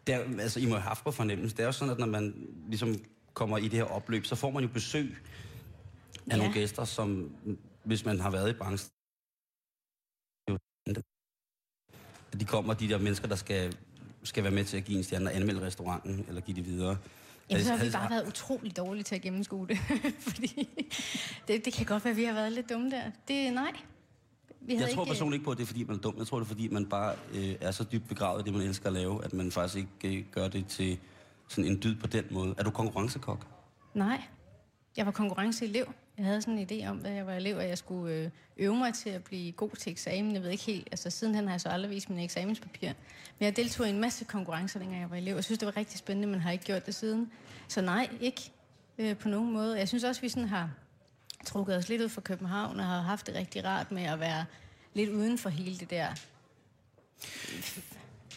[0.08, 1.58] Det er, altså, I må have haft på fornemmelse.
[1.58, 2.96] Det er jo sådan, at når man ligesom
[3.34, 5.18] kommer i det her opløb, så får man jo besøg
[6.28, 6.38] af Ja.
[6.38, 7.36] nogle gæster, som,
[7.84, 8.92] hvis man har været i branchen,
[12.40, 13.78] de kommer, de der mennesker, der skal,
[14.24, 16.98] skal være med til at give en stjerne og anmelde restauranten, eller give det videre.
[17.50, 19.78] Jamen, så har vi bare været utrolig dårlige til at gennemskue det.
[20.30, 20.70] Fordi
[21.48, 23.04] det, det kan godt være, at vi har været lidt dumme der.
[23.28, 23.72] Det nej.
[24.62, 26.16] Vi Jeg tror ikke, øh, personligt ikke på, at det er, fordi man er dum.
[26.18, 28.62] Jeg tror, det er, fordi man bare øh, er så dybt begravet i det, man
[28.62, 31.00] elsker at lave, at man faktisk ikke øh, gør det til
[31.48, 32.56] sådan en dyd på den måde.
[32.58, 33.48] Er du konkurrencekok?
[33.94, 34.22] Nej.
[34.98, 35.86] Jeg var konkurrenceelev.
[36.18, 38.76] Jeg havde sådan en idé om, da jeg var elev, at jeg skulle øh, øve
[38.76, 40.34] mig til at blive god til eksamen.
[40.34, 40.88] Jeg ved ikke helt.
[40.92, 42.88] Altså, sidenhen har jeg så aldrig vist mine eksamenspapir.
[43.40, 45.36] Men jeg deltog i en masse konkurrencer, dengang jeg var elev.
[45.36, 47.32] Jeg synes, det var rigtig spændende, men har ikke gjort det siden.
[47.68, 48.52] Så nej, ikke
[48.98, 49.78] øh, på nogen måde.
[49.78, 50.72] Jeg synes også, vi sådan har
[51.46, 54.46] trukket os lidt ud fra København og har haft det rigtig rart med at være
[54.94, 56.08] lidt uden for hele det der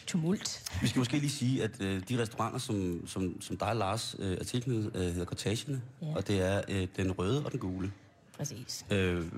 [0.07, 0.71] tumult.
[0.81, 4.37] Vi skal måske lige sige, at øh, de restauranter, som, som, som dig, Lars, øh,
[4.37, 6.15] er tilknyttet, øh, hedder Cortagene, Ja.
[6.15, 7.93] og det er øh, den røde og den gule,
[8.33, 8.85] Præcis.
[8.91, 9.31] øh,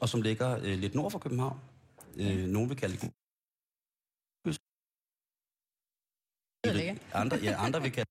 [0.00, 1.60] og som ligger øh, lidt nord for København.
[2.16, 3.10] Øh, nogen vil kalde det
[7.14, 8.10] andre, ja, andre vil kalde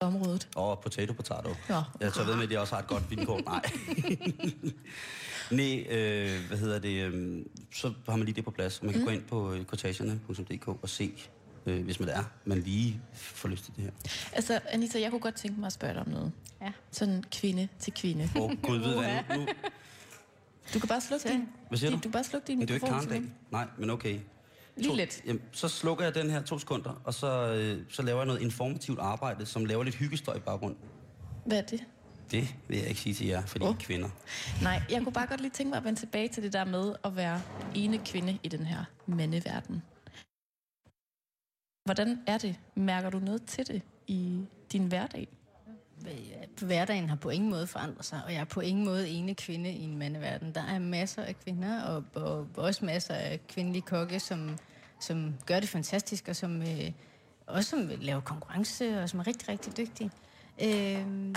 [0.00, 0.48] Området.
[0.56, 1.48] Oh, potato, potato.
[1.68, 1.82] Nå.
[2.00, 3.40] Jeg tør ved med, at de også har et godt vilkår.
[3.40, 3.62] Nej.
[5.50, 7.02] Nej, øh, hvad hedder det?
[7.02, 8.82] Øh, så har man lige det på plads.
[8.82, 9.06] Man kan mm.
[9.06, 11.12] gå ind på øh, cortagerne.dk og se,
[11.66, 13.90] øh, hvis man er, man lige får lyst til det her.
[14.32, 16.32] Altså, Anita, jeg kunne godt tænke mig at spørge dig om noget.
[16.62, 16.72] Ja.
[16.90, 18.30] Sådan kvinde til kvinde.
[18.36, 19.46] Åh, oh, gud ved hvad nu.
[20.74, 21.96] Du kan bare slukke din, Hvad siger du?
[21.96, 23.10] du kan bare slukke din Men det er jo ikke mikrofon.
[23.12, 23.30] karndag.
[23.50, 24.18] Nej, men okay.
[24.76, 25.22] Lige To- lidt.
[25.26, 28.40] Jamen, så slukker jeg den her to sekunder, og så, øh, så laver jeg noget
[28.40, 30.76] informativt arbejde, som laver lidt hyggestøj i baggrund.
[31.46, 31.84] Hvad er det?
[32.30, 33.70] Det vil jeg ikke sige til jer, fordi oh.
[33.70, 34.08] I er kvinder.
[34.62, 36.94] Nej, jeg kunne bare godt lige tænke mig at vende tilbage til det der med
[37.04, 37.42] at være
[37.74, 39.82] ene kvinde i den her mandeverden.
[41.84, 42.56] Hvordan er det?
[42.74, 44.40] Mærker du noget til det i
[44.72, 45.28] din hverdag?
[46.62, 49.72] Hverdagen har på ingen måde forandret sig, og jeg er på ingen måde ene kvinde
[49.72, 50.54] i en mandeverden.
[50.54, 54.58] Der er masser af kvinder, og, og også masser af kvindelige kokke, som,
[55.00, 56.92] som gør det fantastisk, og som øh,
[57.46, 60.10] også som laver konkurrence, og som er rigtig, rigtig dygtige.
[60.62, 61.34] Øh,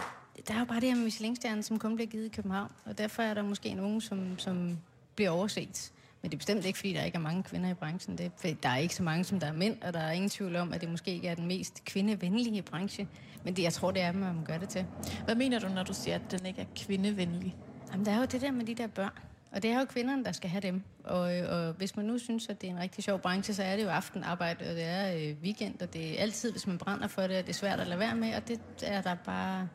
[0.47, 2.97] der er jo bare det her med Michelin-stjernen, som kun bliver givet i København, og
[2.97, 4.78] derfor er der måske nogen, som, som
[5.15, 5.91] bliver overset.
[6.21, 8.17] Men det er bestemt ikke, fordi der ikke er mange kvinder i branchen.
[8.17, 10.30] Det er, der er ikke så mange, som der er mænd, og der er ingen
[10.30, 13.08] tvivl om, at det måske ikke er den mest kvindevenlige branche.
[13.43, 14.86] Men det, jeg tror, det er, hvad man gør det til.
[15.26, 17.56] Hvad mener du, når du siger, at den ikke er kvindevenlig?
[17.91, 19.12] Jamen, der er jo det der med de der børn.
[19.52, 20.84] Og det er jo kvinderne, der skal have dem.
[21.04, 23.76] Og, og hvis man nu synes, at det er en rigtig sjov branche, så er
[23.76, 27.08] det jo aftenarbejde, og det er øh, weekend, og det er altid, hvis man brænder
[27.08, 29.67] for det, og det er svært at lade være med, og det er der bare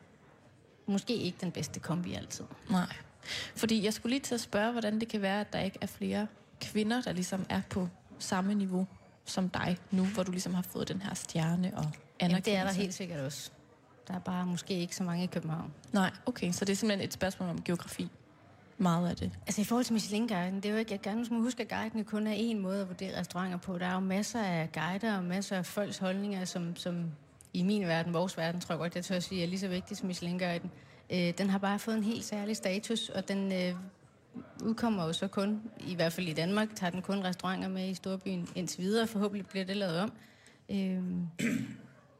[0.86, 2.44] måske ikke den bedste kombi altid.
[2.70, 2.86] Nej.
[3.56, 5.86] Fordi jeg skulle lige til at spørge, hvordan det kan være, at der ikke er
[5.86, 6.26] flere
[6.60, 8.86] kvinder, der ligesom er på samme niveau
[9.24, 12.50] som dig nu, hvor du ligesom har fået den her stjerne og Jamen, anerkendelse.
[12.50, 13.50] det er der helt sikkert også.
[14.08, 15.72] Der er bare måske ikke så mange i København.
[15.92, 18.10] Nej, okay, så det er simpelthen et spørgsmål om geografi.
[18.78, 19.30] Meget af det.
[19.46, 21.98] Altså i forhold til Michelin-guiden, det er jo ikke, jeg gerne skal huske, at guiden
[21.98, 23.78] jo kun er en måde at vurdere restauranter på.
[23.78, 27.04] Der er jo masser af guider og masser af folks holdninger, som, som
[27.54, 29.68] i min verden, vores verden, tror jeg godt, jeg tør at sige, er lige så
[29.68, 30.70] vigtig som Michelin-guiden.
[31.12, 33.74] Øh, den har bare fået en helt særlig status, og den øh,
[34.62, 37.94] udkommer jo så kun, i hvert fald i Danmark, tager den kun restauranter med i
[37.94, 39.06] Storbyen indtil videre.
[39.06, 40.12] Forhåbentlig bliver det lavet om.
[40.70, 40.76] Øh,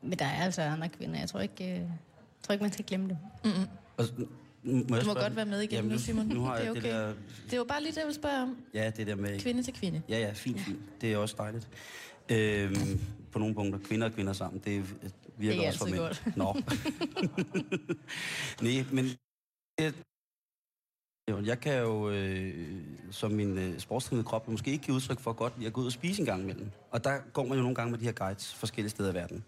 [0.09, 1.19] men der er altså andre kvinder.
[1.19, 1.81] Jeg tror ikke, øh,
[2.43, 3.17] tror ikke man skal glemme dem.
[3.97, 4.05] Og,
[4.63, 6.27] nu må jeg Du må godt være med igen Jamen, nu, Simon.
[6.27, 6.83] Nu har det er okay.
[6.83, 7.07] det der...
[7.45, 8.57] Det er jo bare lige det, jeg vil spørge om.
[8.75, 9.41] Ja, det der med...
[9.41, 10.03] Kvinde til kvinde.
[10.09, 10.79] Ja, ja, fint, fint.
[11.01, 11.69] Det er også dejligt.
[12.29, 13.01] Øhm,
[13.33, 14.95] på nogle punkter, kvinder og kvinder sammen, det
[15.37, 16.37] virker Det er også for mænd.
[16.37, 16.57] Nå.
[18.69, 19.07] Nej, men...
[21.47, 25.53] Jeg kan jo, øh, som min øh, sportstrænede krop, måske ikke give udtryk for godt
[25.67, 26.71] at gå ud og spise en gang imellem.
[26.91, 29.45] Og der går man jo nogle gange med de her guides forskellige steder i verden.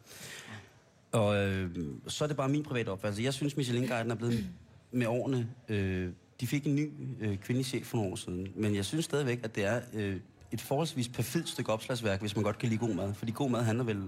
[1.12, 1.76] Og øh,
[2.07, 3.22] så er det bare min private opfattelse.
[3.22, 4.47] Jeg synes, Michelin-guiden er blevet
[4.93, 5.49] med årene...
[5.68, 9.05] Øh, de fik en ny øh, kvindelig chef for nogle år siden, men jeg synes
[9.05, 10.20] stadigvæk, at det er øh,
[10.55, 13.14] et forholdsvis perfidt stykke opslagsværk, hvis man godt kan lide god mad.
[13.14, 14.02] Fordi god mad handler vel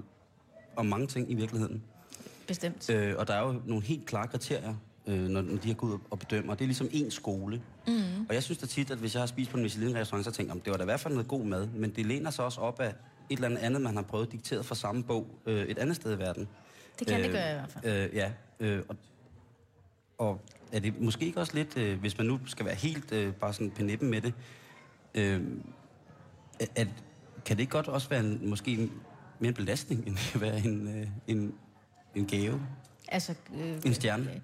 [0.76, 1.82] om mange ting i virkeligheden.
[2.46, 2.90] Bestemt.
[2.90, 4.74] Øh, og der er jo nogle helt klare kriterier,
[5.06, 6.54] øh, når, når de har gået ud og bedømmer.
[6.54, 7.62] Det er ligesom en skole.
[7.86, 7.92] Mm.
[8.28, 10.50] Og jeg synes da tit, at hvis jeg har spist på en Michelin-restaurant, så tænker
[10.52, 11.66] jeg, "Om, det var da i hvert fald noget god mad.
[11.66, 12.94] Men det læner sig også op af et
[13.30, 16.18] eller andet andet, man har prøvet dikteret fra samme bog øh, et andet sted i
[16.18, 16.48] verden.
[16.98, 18.04] Det kan det gøre i hvert fald.
[18.10, 18.96] Øh, ja, øh, og,
[20.18, 20.40] og
[20.72, 23.52] er det måske ikke også lidt, øh, hvis man nu skal være helt øh, bare
[23.52, 24.34] sådan penippen med det,
[25.14, 25.42] øh,
[26.60, 26.88] at, at,
[27.44, 28.92] kan det ikke godt også være en, måske en,
[29.38, 31.54] mere en belastning, end at være en, øh, en,
[32.14, 32.60] en gave?
[33.08, 34.42] Altså, øh, En stjerne?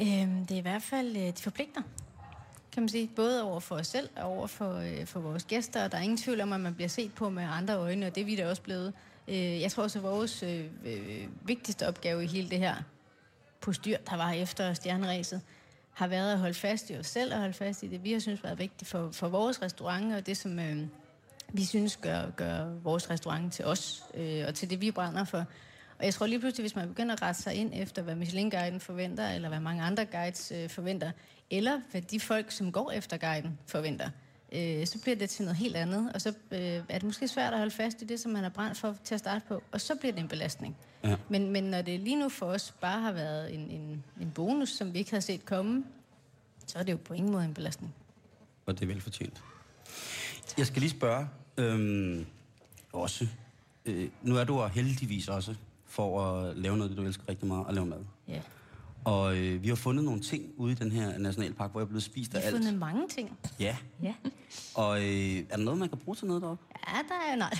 [0.00, 1.82] Øh, det er i hvert fald, øh, de forpligter,
[2.72, 3.10] kan man sige.
[3.16, 5.84] Både over for os selv og over for, øh, for vores gæster.
[5.84, 8.14] Og der er ingen tvivl om, at man bliver set på med andre øjne, og
[8.14, 8.92] det er vi da også blevet.
[9.28, 12.74] Øh, jeg tror også, at vores øh, øh, vigtigste opgave i hele det her
[13.60, 15.40] postyr, der var efter stjerneræset,
[15.94, 18.20] har været at holde fast i os selv og holde fast i det, vi har
[18.20, 20.86] synes været vigtigt for, for vores restaurant, og det, som øh,
[21.52, 25.44] vi synes gør, gør vores restaurant til os, øh, og til det, vi brænder for.
[25.98, 28.80] Og jeg tror lige pludselig, hvis man begynder at rette sig ind efter, hvad Michelin-guiden
[28.80, 31.10] forventer, eller hvad mange andre guides øh, forventer,
[31.50, 34.10] eller hvad de folk, som går efter guiden, forventer,
[34.54, 36.12] øh, så bliver det til noget helt andet.
[36.14, 38.50] Og så øh, er det måske svært at holde fast i det, som man har
[38.50, 40.76] brændt for til at starte på, og så bliver det en belastning.
[41.04, 41.16] Ja.
[41.28, 44.68] Men, men når det lige nu for os bare har været en, en, en bonus,
[44.68, 45.84] som vi ikke havde set komme,
[46.66, 47.94] så er det jo på ingen måde en belastning.
[48.66, 49.42] Og det er velfortjent.
[50.58, 52.26] Jeg skal lige spørge, øhm,
[52.92, 53.26] også,
[53.86, 55.54] øh, nu er du heldigvis også
[55.86, 58.04] for at lave noget, det du elsker rigtig meget, at lave mad.
[58.28, 58.40] Ja.
[59.04, 61.88] Og øh, vi har fundet nogle ting ude i den her nationalpark, hvor jeg er
[61.88, 62.56] blevet spist Vi af har alt.
[62.56, 63.38] fundet mange ting.
[63.60, 63.76] Ja.
[64.02, 64.14] Ja.
[64.74, 65.04] Og øh,
[65.50, 66.64] er der noget, man kan bruge til noget deroppe?
[66.88, 67.50] Ja, der er nej.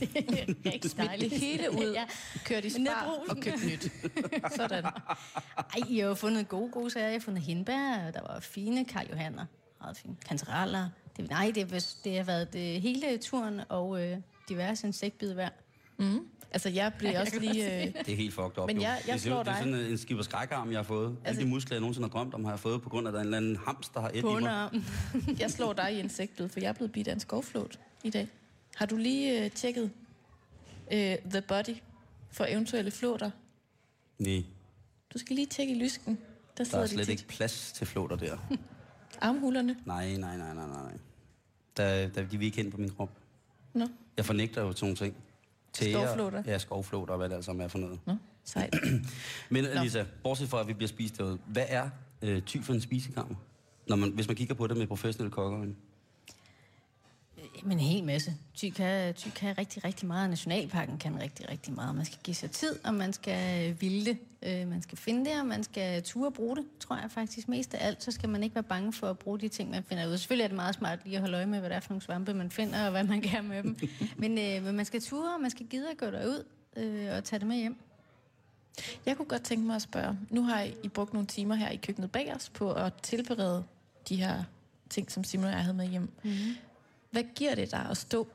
[0.00, 1.30] det er rigtig dejligt.
[1.30, 1.92] det hele ud.
[1.94, 2.04] ja.
[2.44, 3.92] Kørt i Men spar og købt nyt.
[4.56, 4.84] Sådan.
[4.84, 7.06] Ej, I har jo fundet gode, gode sager.
[7.06, 9.44] Jeg har fundet hindbær, der var fine Karl Johanner.
[9.80, 10.16] Meget fine.
[10.28, 10.88] Kantereller.
[11.16, 14.18] Det, nej, det, det har været det hele turen og øh,
[14.48, 15.48] diverse insektbid hver.
[15.98, 16.18] Mm.
[16.54, 17.86] Altså, jeg blev Ja, jeg også lige...
[17.86, 18.66] Øh, Det er helt fucked up.
[18.66, 19.72] Men jeg- jeg det, slår ud- det er dig.
[19.72, 21.08] sådan en skib og skrækarm, jeg har fået.
[21.08, 23.10] Altså, Alle de muskler, jeg nogensinde har drømt om, har jeg fået på grund af,
[23.10, 24.82] at der er en eller anden hamster, der har et i mig.
[25.40, 28.28] Jeg slår dig i insektet, for jeg er blevet bidt af en skovflot i dag.
[28.76, 29.90] Har du lige øh, tjekket
[30.92, 31.76] øh, The Body
[32.32, 33.30] for eventuelle flåter?
[34.18, 34.42] Nej,
[35.14, 36.14] Du skal lige tjekke i lysken.
[36.16, 36.20] Der
[36.56, 37.12] der sidder er de slet tit.
[37.20, 38.36] ikke plads til flåter der.
[39.20, 39.76] Armhulerne.
[39.84, 40.92] Nej, nej, nej, nej, nej.
[41.76, 43.10] Der, der, de vil ikke ind på min krop.
[43.72, 43.86] Nå,
[44.16, 45.14] Jeg fornægter jo sådan ting.
[45.78, 46.42] Tæer- Skovflåter?
[46.46, 47.98] Ja, skovflåter og hvad det altså er for noget.
[48.06, 48.74] Nå sejt.
[49.50, 51.88] Men Lisa, bortset fra, at vi bliver spist derude, hvad er
[52.22, 53.34] øh, ty for en spisekammer?
[53.88, 55.74] Når man, hvis man kigger på det med professionelle kokkerøjne.
[57.64, 58.34] Men en hel masse.
[58.54, 60.30] Ty kan, ty kan rigtig, rigtig meget.
[60.30, 61.94] Nationalparken kan rigtig, rigtig meget.
[61.94, 64.18] Man skal give sig tid, og man skal øh, ville det.
[64.42, 67.48] Øh, man skal finde det, og man skal ture at bruge det, tror jeg faktisk.
[67.48, 69.82] Mest af alt, så skal man ikke være bange for at bruge de ting, man
[69.82, 70.18] finder ud.
[70.18, 72.02] Selvfølgelig er det meget smart lige at holde øje med, hvad det er for nogle
[72.02, 73.76] svampe, man finder, og hvad man kan med dem.
[74.16, 76.44] Men, øh, men man skal ture, og man skal gide at gå derud
[76.76, 77.76] øh, og tage det med hjem.
[79.06, 80.18] Jeg kunne godt tænke mig at spørge.
[80.30, 83.64] Nu har I brugt nogle timer her i køkkenet bag os på at tilberede
[84.08, 84.44] de her
[84.90, 86.02] ting, som Simon og jeg havde med hjem.
[86.02, 86.56] Mm-hmm.
[87.14, 88.28] Hvad giver det dig at stå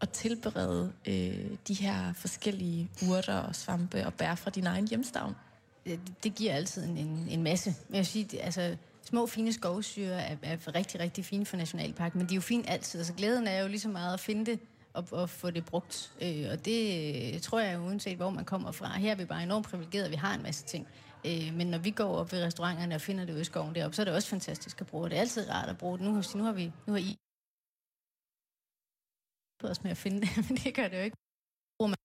[0.00, 5.34] og tilberede øh, de her forskellige urter og svampe og bær fra din egen hjemstavn?
[5.86, 7.70] det, det giver altid en, en, en masse.
[7.88, 11.56] Men jeg vil sige, det, altså, små fine skovsyre er, er rigtig, rigtig fine for
[11.56, 13.00] Nationalparken, men de er jo fine altid.
[13.00, 14.58] Altså, glæden er jo lige så meget at finde det
[14.94, 16.12] og, og få det brugt.
[16.22, 18.98] Øh, og det øh, tror jeg, uanset hvor man kommer fra.
[18.98, 20.86] Her er vi bare enormt privilegerede, vi har en masse ting.
[21.24, 23.96] Øh, men når vi går op ved restauranterne og finder det ude i skoven deroppe,
[23.96, 25.08] så er det også fantastisk at bruge.
[25.10, 26.06] Det er altid rart at bruge det.
[26.06, 27.18] Nu, har- nu har vi nu har I
[29.64, 31.16] os med at finde det, men det gør det jo ikke.
[31.78, 31.96] Bruger man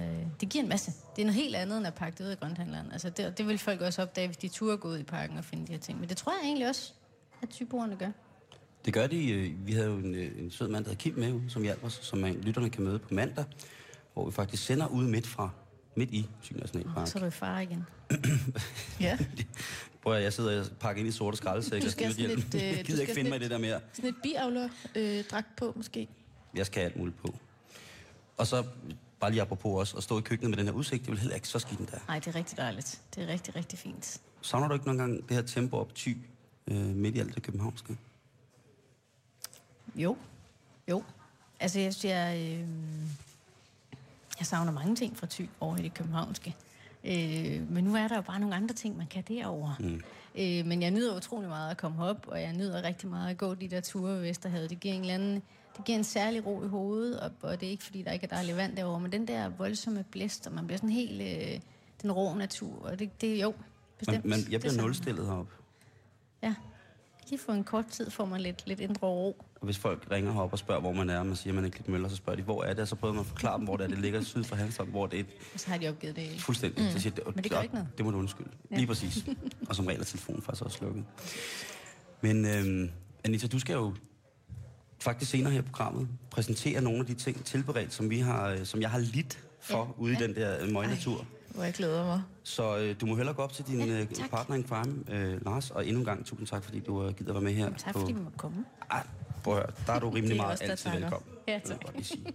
[0.00, 0.92] Øh, det giver en masse.
[1.16, 2.92] Det er noget helt andet, end at pakke det ud af grønthandleren.
[2.92, 5.44] Altså, det, det vil folk også opdage, hvis de turde gå ud i parken og
[5.44, 6.00] finde de her ting.
[6.00, 6.92] Men det tror jeg egentlig også,
[7.42, 8.10] at tyboerne gør.
[8.84, 9.30] Det gør de.
[9.30, 11.84] øh, Vi havde jo en, øh, en sød mand, der hedder Kim med, som hjalp
[11.84, 13.44] os, som man, lytterne kan møde på mandag,
[14.14, 15.50] hvor vi faktisk sender ud midt fra,
[15.96, 17.08] midt i Thy Nationalpark.
[17.08, 17.86] Så er du far igen.
[19.00, 19.18] Ja.
[20.08, 22.30] Prøv at jeg sidder og pakker ind i sorte skraldesække Du og skal sådan øh,
[22.54, 23.80] Jeg du gider ikke finde mig i det der mere.
[23.92, 26.08] Sådan et biavler øh, dragt på, måske.
[26.54, 27.34] Jeg skal have alt muligt på.
[28.36, 28.64] Og så,
[29.20, 31.34] bare lige apropos også, at stå i køkkenet med den her udsigt, det vil heller
[31.34, 32.00] ikke så skidt endda.
[32.08, 33.00] Nej, det er rigtig dejligt.
[33.14, 34.20] Det er rigtig, rigtig fint.
[34.42, 36.12] Savner du ikke nogen gang det her tempo op ty
[36.66, 37.96] øh, midt i alt det københavnske?
[39.94, 40.16] Jo.
[40.88, 41.04] Jo.
[41.60, 42.68] Altså, jeg, jeg, øh,
[44.38, 46.54] jeg savner mange ting fra Thy over i det københavnske.
[47.04, 49.76] Øh, men nu er der jo bare nogle andre ting, man kan derovre.
[49.80, 50.00] Mm.
[50.38, 53.38] Øh, men jeg nyder utrolig meget at komme op, og jeg nyder rigtig meget at
[53.38, 54.70] gå de der ture ved Vesterhavet.
[54.70, 55.42] Det giver en, eller anden,
[55.76, 58.24] det giver en særlig ro i hovedet, og, og det er ikke fordi, der ikke
[58.24, 61.60] er dejligt vand derovre, men den der voldsomme blæst, og man bliver sådan helt øh,
[62.02, 63.54] den rå natur, og det, det jo,
[63.98, 64.24] bestemt.
[64.24, 65.52] Man, man, jeg bliver nulstillet heroppe.
[66.42, 66.54] Ja.
[67.30, 69.44] Lige for en kort tid får man lidt, lidt indre ro.
[69.60, 71.64] Og hvis folk ringer herop og spørger, hvor man er, og man siger, at man
[71.64, 72.78] er ikke lidt møller, så spørger de, hvor er det?
[72.80, 73.88] Og så prøver man at forklare dem, hvor det er.
[73.88, 75.24] Det ligger syd for Hanstholm, hvor det er
[75.56, 76.84] så har de opgivet det fuldstændig.
[76.84, 76.90] Mm.
[76.90, 77.88] Så siger, det, Men det gør ikke noget.
[77.96, 78.50] Det må du undskylde.
[78.70, 78.76] Ja.
[78.76, 79.24] Lige præcis.
[79.68, 81.04] og som regel er telefonen faktisk også slukket.
[82.20, 82.90] Men øhm,
[83.24, 83.94] Anita, du skal jo
[85.00, 88.64] faktisk senere her i programmet præsentere nogle af de ting tilberedt, som, vi har, øh,
[88.64, 90.02] som jeg har lidt for ja.
[90.02, 91.26] ude i den der øh, møgnatur.
[91.54, 92.22] Hvor jeg glæder mig.
[92.42, 94.30] Så øh, du må hellere gå op til din Ja, ja, tak.
[94.30, 97.32] partner in crime, øh, Lars, og endnu en gang tusind tak, fordi du øh, gider
[97.32, 97.70] være med her.
[97.78, 98.64] Tak fordi vi måtte komme.
[98.90, 99.06] Ej,
[99.48, 101.00] prøv at høre, der er du rimelig er meget altid takker.
[101.00, 101.30] velkommen.
[101.48, 101.78] Ja, jeg tak.
[102.02, 102.26] sige.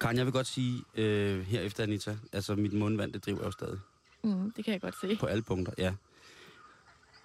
[0.00, 3.46] Karen, jeg vil godt sige øh, her efter Anita, altså mit mundvand, det driver jeg
[3.46, 3.78] jo stadig.
[4.24, 5.16] Mm, det kan jeg godt se.
[5.20, 5.94] På alle punkter, ja.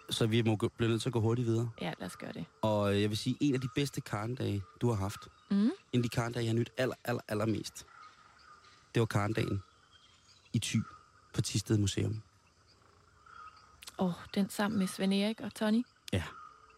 [0.09, 1.69] Så vi må gå, blive nødt til at gå hurtigt videre.
[1.81, 2.45] Ja, lad os gøre det.
[2.61, 5.57] Og øh, jeg vil sige, en af de bedste karendage, du har haft, Mm.
[5.57, 7.85] en af de karendage, jeg har nyt aller, aller, allermest,
[8.93, 9.63] det var karendagen
[10.53, 10.77] i Thy
[11.33, 12.21] på Tisted Museum.
[13.99, 16.23] Åh, oh, den sammen med Svend Erik og Tony, Ja,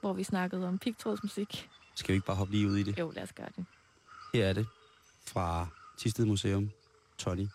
[0.01, 1.69] hvor vi snakkede om pigtrådsmusik.
[1.95, 2.99] skal vi ikke bare hoppe lige ud i det?
[2.99, 3.65] Jo, lad os gøre det.
[4.33, 4.67] Her er det
[5.27, 6.71] fra Tisted Museum,
[7.17, 7.47] Tony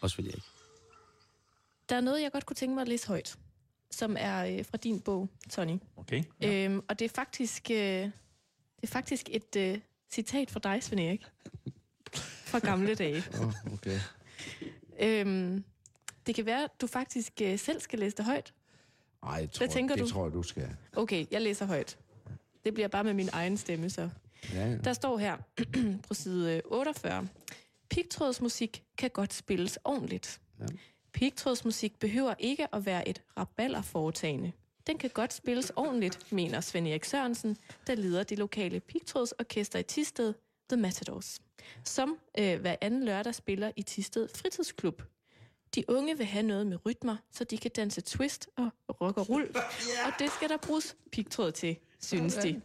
[0.00, 0.42] og Svend Erik.
[1.88, 3.38] Der er noget, jeg godt kunne tænke mig at læse højt,
[3.90, 5.78] som er øh, fra din bog, Tony.
[5.96, 6.24] Okay.
[6.40, 6.64] Ja.
[6.64, 8.12] Øhm, og det er faktisk, øh, det
[8.82, 9.78] er faktisk et øh,
[10.10, 11.26] citat fra dig, Svend Erik.
[12.50, 13.24] Fra gamle dage.
[13.40, 14.00] Oh, okay.
[15.00, 15.64] Øhm,
[16.26, 18.54] det kan være, at du faktisk øh, selv skal læse det højt.
[19.22, 20.10] Ej, tror, tænker det du?
[20.10, 20.76] tror jeg, du skal.
[20.96, 21.98] Okay, jeg læser højt.
[22.64, 24.10] Det bliver bare med min egen stemme, så.
[24.52, 24.76] Ja, ja.
[24.76, 25.36] Der står her
[26.08, 27.28] på side 48.
[27.90, 30.40] Pigtrådsmusik kan godt spilles ordentligt.
[30.60, 30.66] Ja.
[31.12, 34.52] Pigtrådsmusik behøver ikke at være et rabalderforetagende.
[34.86, 37.56] Den kan godt spilles ordentligt, mener Svend Erik Sørensen,
[37.86, 40.34] der leder det lokale pigtrådsorkester i Tisted,
[40.70, 41.40] The Matadors,
[41.84, 45.02] som øh, hver anden lørdag spiller i Tisted Fritidsklub.
[45.74, 49.28] De unge vil have noget med rytmer, så de kan danse twist og rock og
[49.28, 49.56] rull,
[50.06, 52.60] og det skal der bruges pigtråd til, synes de.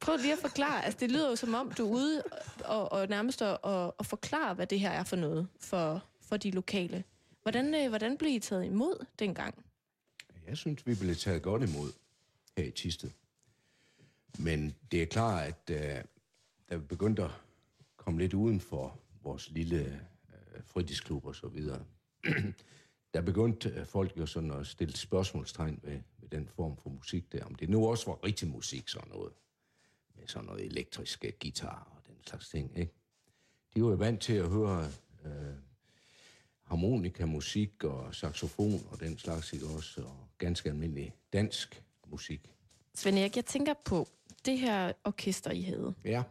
[0.00, 0.84] Prøv lige at forklare.
[0.84, 2.22] Altså, det lyder jo som om, du er ude
[2.64, 6.36] og, og nærmest at og, og forklare, hvad det her er for noget for, for
[6.36, 7.04] de lokale.
[7.42, 9.64] Hvordan, øh, hvordan blev I taget imod dengang?
[10.48, 11.92] Jeg synes, vi blev taget godt imod
[12.56, 13.10] her i Tisted.
[14.38, 16.04] Men det er klart, at uh,
[16.70, 17.30] da vi begyndte at
[17.96, 21.84] komme lidt uden for vores lille uh, fritidsklub og så videre,
[23.14, 27.32] der begyndte uh, folk jo sådan at stille spørgsmålstegn ved, ved den form for musik
[27.32, 27.44] der.
[27.44, 29.32] Om det nu også var rigtig musik, sådan noget.
[30.14, 32.92] Med sådan noget elektrisk uh, guitar og den slags ting, ikke?
[33.74, 34.90] De var jo vant til at høre
[35.24, 35.30] uh,
[36.62, 40.00] harmonikamusik og saxofon og den slags, ikke også?
[40.00, 42.50] Og ganske almindelig dansk musik.
[42.94, 44.08] Svend Erik, jeg tænker på
[44.44, 45.94] det her orkester, I havde.
[46.04, 46.22] Ja,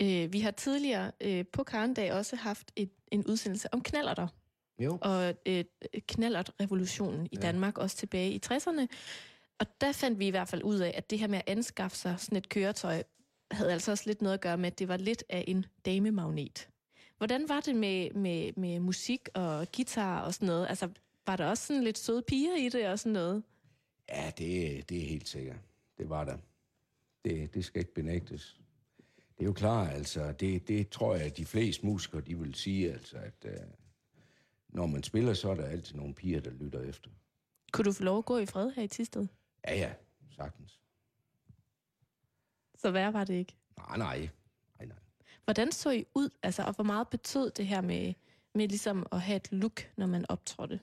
[0.00, 4.28] Øh, vi har tidligere øh, på Karendag også haft et, en udsendelse om knallerter.
[4.80, 4.98] Jo.
[5.00, 5.64] og øh,
[6.08, 7.40] knallert-revolutionen i Ja.
[7.40, 8.86] Danmark, også tilbage i 60'erne.
[9.58, 11.96] Og der fandt vi i hvert fald ud af, at det her med at anskaffe
[11.96, 13.02] sig sådan et køretøj,
[13.50, 16.68] havde altså også lidt noget at gøre med, at det var lidt af en damemagnet.
[17.18, 20.66] Hvordan var det med, med, med musik og guitar og sådan noget?
[20.68, 20.88] Altså,
[21.26, 23.42] var der også sådan lidt søde piger i det og sådan noget?
[24.08, 25.56] Ja, det, det er helt sikkert.
[25.98, 26.36] Det var der.
[27.24, 28.56] Det, det skal ikke benægtes.
[29.38, 32.54] Det er jo klart, altså, det, det tror jeg, at de fleste musikere, de vil
[32.54, 33.50] sige, altså, at uh,
[34.72, 37.10] når man spiller, så er der altid nogle piger, der lytter efter.
[37.72, 39.26] Kunne du få lov at gå i fred her i Tisted?
[39.68, 39.92] Ja, ja,
[40.36, 40.80] sagtens.
[42.74, 43.56] Så værre var det ikke.
[43.76, 44.28] Nej, nej.
[44.78, 44.96] Nej, nej.
[45.44, 46.30] Hvordan så I ud?
[46.42, 48.14] Altså, og hvor meget betød det her med,
[48.54, 50.80] med ligesom at have et look, når man optrådte?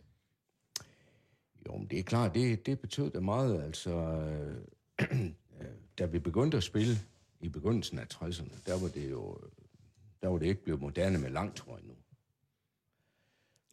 [1.67, 3.63] Jo, men det er klart, det, det betød da meget.
[3.63, 5.29] Altså, øh,
[5.99, 6.93] da vi begyndte at spille
[7.39, 9.37] i begyndelsen af 60'erne, der var det jo
[10.21, 11.93] der var det ikke blevet moderne med langtrøje nu.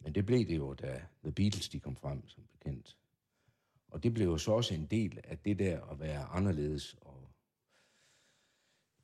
[0.05, 2.97] Men det blev det jo, da The Beatles de kom frem, som bekendt.
[3.87, 7.29] Og det blev jo så også en del af det der at være anderledes og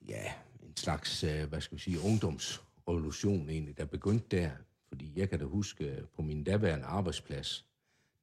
[0.08, 0.34] ja,
[0.64, 4.52] en slags, øh, hvad skal vi sige, ungdomsrevolution egentlig, der begyndte der.
[4.88, 7.66] Fordi jeg kan da huske, øh, på min daværende arbejdsplads,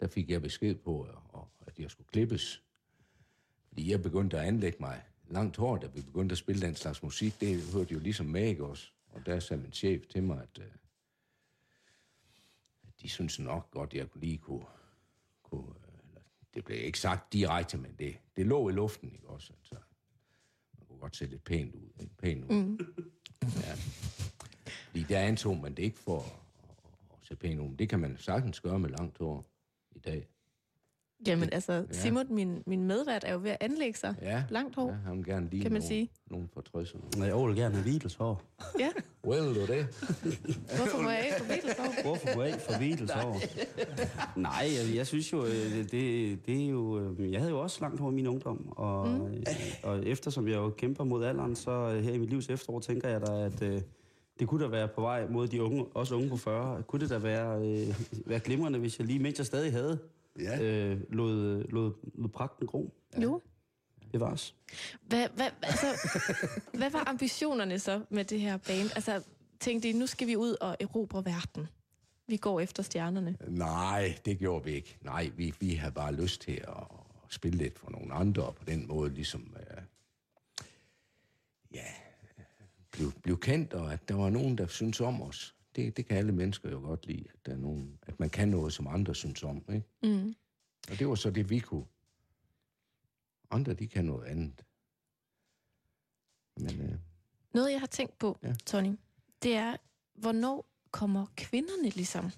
[0.00, 2.62] der fik jeg besked på, øh, at- at jeg skulle klippes.
[3.68, 7.02] Fordi jeg begyndte at anlægge mig langt hår, da vi begyndte at spille den slags
[7.02, 7.40] musik.
[7.40, 8.90] Det hørte jo ligesom med, ikke også?
[9.10, 10.87] Og der sagde min chef til mig, at, øh, at
[13.02, 14.64] de synes nok godt, jeg kunne lige kunne...
[15.42, 16.20] kunne øh, eller,
[16.54, 19.52] det blev ikke sagt direkte, men det, det lå i luften, ikke også?
[19.58, 19.74] Altså,
[20.78, 21.88] man kunne godt se lidt pænt ud.
[22.00, 22.16] Ikke?
[22.16, 22.50] Pænt ud.
[22.50, 22.78] Mm.
[23.42, 23.74] Ja.
[24.86, 26.76] Fordi der antog man det ikke for at, at,
[27.10, 27.68] at se pænt ud.
[27.68, 29.50] Men det kan man sagtens gøre med langt hår
[29.90, 30.28] i dag.
[31.26, 34.14] Jamen altså, Simon, min, min medvært, er jo ved at anlægge sig.
[34.22, 34.44] Ja.
[34.50, 34.88] Langt hår.
[34.90, 36.10] Ja, han vil gerne lige Kan man nogen, sige.
[36.54, 37.18] fra 60'erne.
[37.18, 38.42] Nej, jeg vil gerne have Beatles hår.
[38.78, 38.88] Ja,
[39.26, 39.86] Well, du det?
[40.76, 42.02] hvorfor må jeg ikke få Beatles hår?
[42.02, 43.40] Hvorfor må jeg ikke få Beatles hår?
[44.40, 44.52] Nej,
[44.86, 45.52] jeg, jeg synes jo, øh,
[45.90, 45.90] det,
[46.46, 47.00] det, er jo...
[47.18, 49.34] øh, Jeg havde jo også langt hår i min ungdom, og, mm.
[49.82, 53.08] og eftersom jeg jo kæmper mod alderen, så øh, her i mit livs efterår tænker
[53.08, 53.80] jeg da, at øh,
[54.40, 56.82] det kunne da være på vej mod de unge, også unge på 40.
[56.82, 57.94] Kunne det da være, øh,
[58.26, 59.98] være glimrende, hvis jeg lige, mens jeg stadig havde,
[60.38, 60.62] Ja.
[60.62, 62.94] øh, lod, lod, lod pragten gro.
[63.22, 63.42] Jo.
[64.12, 64.54] Det var os.
[65.02, 65.86] Hvad, hvad, altså,
[66.78, 68.90] hvad var ambitionerne så med det her band?
[68.94, 69.22] Altså,
[69.60, 71.66] tænkte I, nu skal vi ud og erobre verden.
[72.26, 73.36] Vi går efter stjernerne.
[73.48, 74.98] Nej, det gjorde vi ikke.
[75.02, 76.84] Nej, vi, vi havde bare lyst til at
[77.28, 79.82] spille lidt for nogle andre, og på den måde ligesom, øh,
[81.74, 81.84] ja,
[82.90, 85.54] blive, blive kendt, og at der var nogen, der synes om os.
[85.76, 88.48] Det, det kan alle mennesker jo godt lide, at, der er nogen, at man kan
[88.48, 89.64] noget, som andre synes om.
[89.72, 89.86] Ikke?
[90.02, 90.34] Mm.
[90.90, 91.84] Og det var så det, vi kunne.
[93.50, 94.64] Andre, de kan noget andet.
[96.56, 96.98] Men øh,
[97.54, 98.54] Noget, jeg har tænkt på, Ja.
[98.66, 98.96] Tony,
[99.42, 99.76] det er,
[100.14, 102.30] hvornår kommer kvinderne ligesom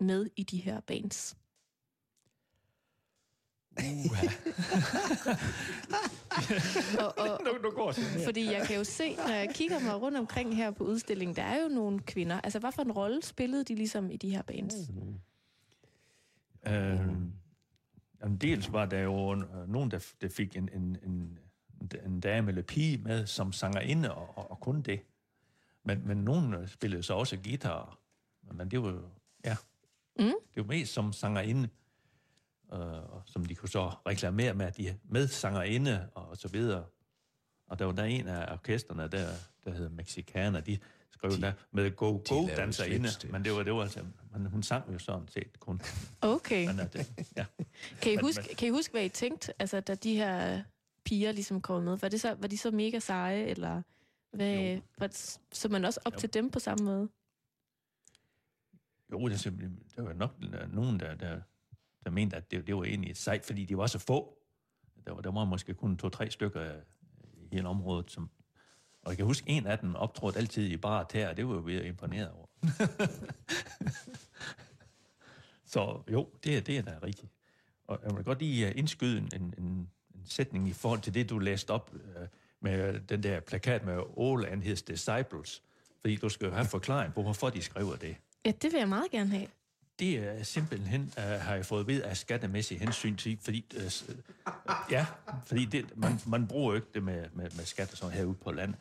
[0.00, 1.36] med i de her bands?
[7.00, 8.04] og, og, Nu, nu går det.
[8.24, 11.42] fordi jeg kan jo se, når jeg kigger mig rundt omkring her på udstillingen, der
[11.42, 12.40] er jo nogle kvinder.
[12.40, 14.74] Altså, hvad for en rolle spillede de ligesom i de her bands?
[16.66, 16.72] Øh,
[18.22, 21.38] jamen, dels var der jo øh, nogen, der, der fik en, en, en,
[22.04, 25.00] en dame eller pige med som sangerinde, og, og, og kun det.
[25.84, 27.98] Men, men nogen øh, spillede så også guitar.
[28.52, 29.00] Men det var jo,
[29.44, 29.56] ja,
[30.20, 30.24] Mm.
[30.24, 31.68] det var mest som sangerinde,
[32.72, 32.80] øh,
[33.26, 36.84] som de kunne så reklamere med, at de med sangerinde, og så videre.
[37.66, 39.28] Og der var der en af orkesterne, der,
[39.64, 40.78] der hedder Mexicana, de
[41.10, 44.62] skrev der med go go lavede danserinde, men det var, det var altså, men hun
[44.62, 45.80] sang jo sådan set kun.
[46.20, 46.66] Okay.
[46.66, 47.44] Men, øh, det, ja.
[48.02, 50.62] Kan I, Men- huske, kan I huske, hvad I tænkte, altså, da de her
[51.04, 51.96] piger ligesom kom med?
[51.96, 53.82] Var, det så, var de så mega seje, eller
[54.32, 55.10] hvad, var,
[55.52, 56.18] så man også op Jo.
[56.18, 57.08] til dem på samme måde?
[59.12, 61.40] Jo, det, er simpelthen- der var nok øh, nogen, der, der,
[62.08, 64.38] der mente, at det, det var egentlig sejt, fordi de var så få.
[65.06, 66.80] Der var, der var måske kun to-tre stykker øh,
[67.36, 68.30] i hele området, som...
[69.02, 71.54] Og jeg kan huske, en af dem optrådte altid i bare tæer, og det var
[71.54, 72.46] jo ved imponeret over.
[75.64, 77.32] så jo, det, er- det er da rigtigt.
[77.86, 79.64] Og jeg vil godt lige øh, indskyde en, en, en,
[80.14, 82.26] en sætning i forhold til det, du læste op øh,
[82.60, 85.62] med øh, den der plakat med All and His Disciples.
[86.00, 88.16] Fordi du skal jo have forklaring på, hvorfor de skriver det.
[88.44, 89.46] Ja, det vil jeg meget gerne have.
[89.98, 94.14] Det er simpelthen, uh, har jeg fået ved af skattemæssige hensyn til, fordi, s- uh,
[94.90, 95.06] ja,
[95.46, 98.34] fordi det, man, man bruger jo ikke det med, med, med skat og sådan herude
[98.34, 98.76] på landet.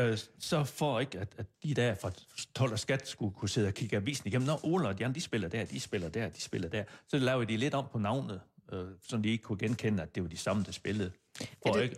[0.00, 2.10] Uh, så for ikke, at, at de der fra
[2.54, 5.14] 12 og skat skulle kunne sidde og kigge avisen igennem, når Ola og de andre,
[5.14, 7.98] de spiller der, de spiller der, de spiller der, så lavede de lidt om på
[7.98, 8.40] navnet,
[8.72, 8.78] uh,
[9.08, 11.10] så de ikke kunne genkende, at det var de samme, der spillede.
[11.38, 11.96] For, det- ikke,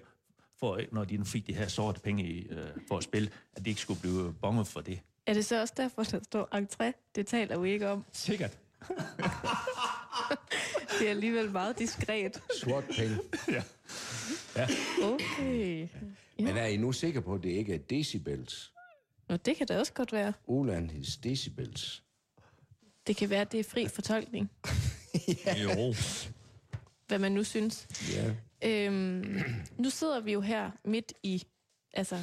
[0.61, 2.57] for ikke, når de fik de her sorte penge i, uh,
[2.89, 5.01] for at spille, at de ikke skulle blive bonget for det.
[5.29, 6.93] Er det så også derfor, der står entré?
[7.15, 8.05] Det taler vi ikke om.
[8.13, 8.59] Sikkert.
[10.99, 12.43] Det er alligevel meget diskret.
[12.63, 13.19] sort penge.
[15.03, 15.89] Okay.
[16.39, 18.73] Men er I nu sikre på, at det ikke er decibels?
[19.29, 20.33] Og det kan da også godt være.
[20.47, 22.03] Oland his decibels.
[23.07, 24.51] Det kan være, at det er fri fortolkning,
[25.65, 25.95] Jo.
[27.07, 27.89] hvad man nu synes.
[28.15, 28.35] Ja.
[28.69, 29.41] Øhm,
[29.79, 31.43] nu sidder vi jo her midt i
[31.95, 32.19] altså,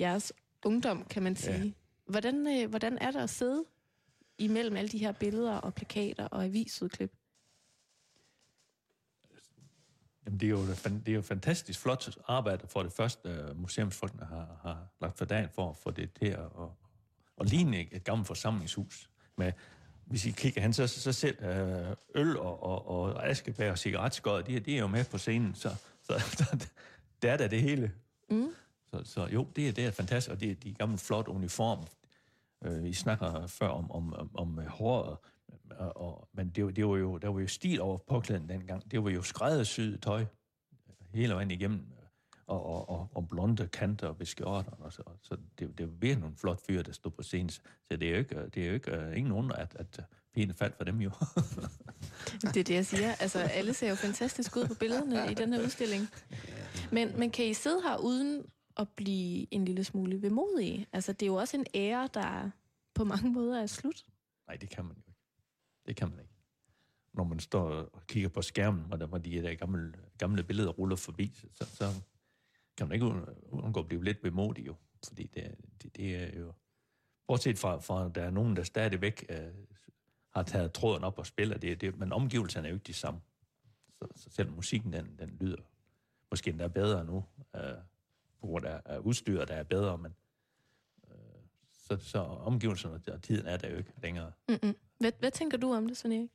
[0.00, 0.32] jeres
[0.64, 1.56] ungdom, kan man sige.
[1.64, 1.70] Ja.
[2.08, 3.64] Hvordan, øh, hvordan er der at sidde
[4.38, 7.12] imellem alle de her billeder og plakater og avisudklip?
[10.26, 14.24] Jamen, det er jo, det er jo fantastisk flot arbejde for det første, øh, museumsfolkene
[14.24, 16.68] har, har lagt for dagen for at få det til at, at,
[17.40, 19.10] at ligne et, gammelt forsamlingshus.
[19.36, 19.52] Med,
[20.06, 24.42] hvis I kigger hen, så, så selv øh, øl og, og, og askebær og cigaretskod,
[24.42, 25.68] de, de er jo med på scenen, så,
[26.02, 26.66] så, så
[27.22, 27.92] det er da det hele.
[28.30, 28.48] Mm.
[28.90, 31.86] Så, så jo, det, er- det er fantastisk, og det er de gamle flot uniform.
[32.64, 35.16] Øh, I snakker før om, om, om, om øh, håret,
[35.70, 38.90] og, og, men det, var- det var jo, der var jo stil over påklæden dengang.
[38.90, 40.26] Det var jo skræddersyet tøj øh,
[41.14, 42.04] hele vejen igennem, øh,
[42.46, 44.84] og, og, og, og blonde kanter ved skjorterne.
[44.84, 47.50] Og så, så det, det var virkelig nogle flot fyre, der stod på scenen.
[47.50, 50.00] Så det er jo ikke, det er jo ikke uh, ingen under, at, at
[50.34, 51.10] pæne faldt for dem jo.
[52.40, 53.14] Det er det, jeg siger.
[53.14, 56.08] Altså, alle ser jo fantastisk ud på billederne i den her udstilling.
[56.92, 58.44] Men, men kan I sidde her uden
[58.78, 60.86] at blive en lille smule vemodige?
[60.92, 62.50] Altså, det er jo også en ære, der
[62.94, 64.06] på mange måder er slut.
[64.46, 65.20] Nej, det kan man jo ikke.
[65.86, 66.32] Det kan man ikke.
[67.12, 70.70] Når man står og kigger på skærmen, og der var de der gamle, gamle billeder
[70.70, 72.02] ruller forbi, så, så
[72.76, 73.06] kan man ikke
[73.50, 74.74] undgå at blive lidt bemodig jo.
[75.06, 76.52] Fordi det, det, det er jo...
[77.26, 79.54] Bortset fra, fra, at der er nogen, der stadigvæk øh,
[80.34, 83.20] har taget tråden op og spiller det, det, men omgivelserne er jo ikke de samme.
[83.98, 85.62] så, så selv musikken, den, den lyder
[86.30, 87.24] måske endda bedre nu,
[87.56, 87.62] øh,
[88.40, 90.14] på grund af, af udstyret, der er bedre, men
[91.10, 91.14] øh,
[91.72, 94.32] så, så omgivelserne og tiden er der jo ikke længere.
[94.48, 94.74] Mm-mm.
[94.98, 96.30] Hvad, hvad tænker du om det, Svend Erik?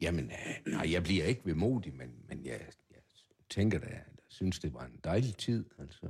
[0.00, 2.60] Jamen, øh, nej, jeg bliver ikke vemodig, men, men jeg,
[2.90, 3.02] jeg
[3.50, 5.64] tænker da, jeg synes, det var en dejlig tid.
[5.78, 6.06] Altså,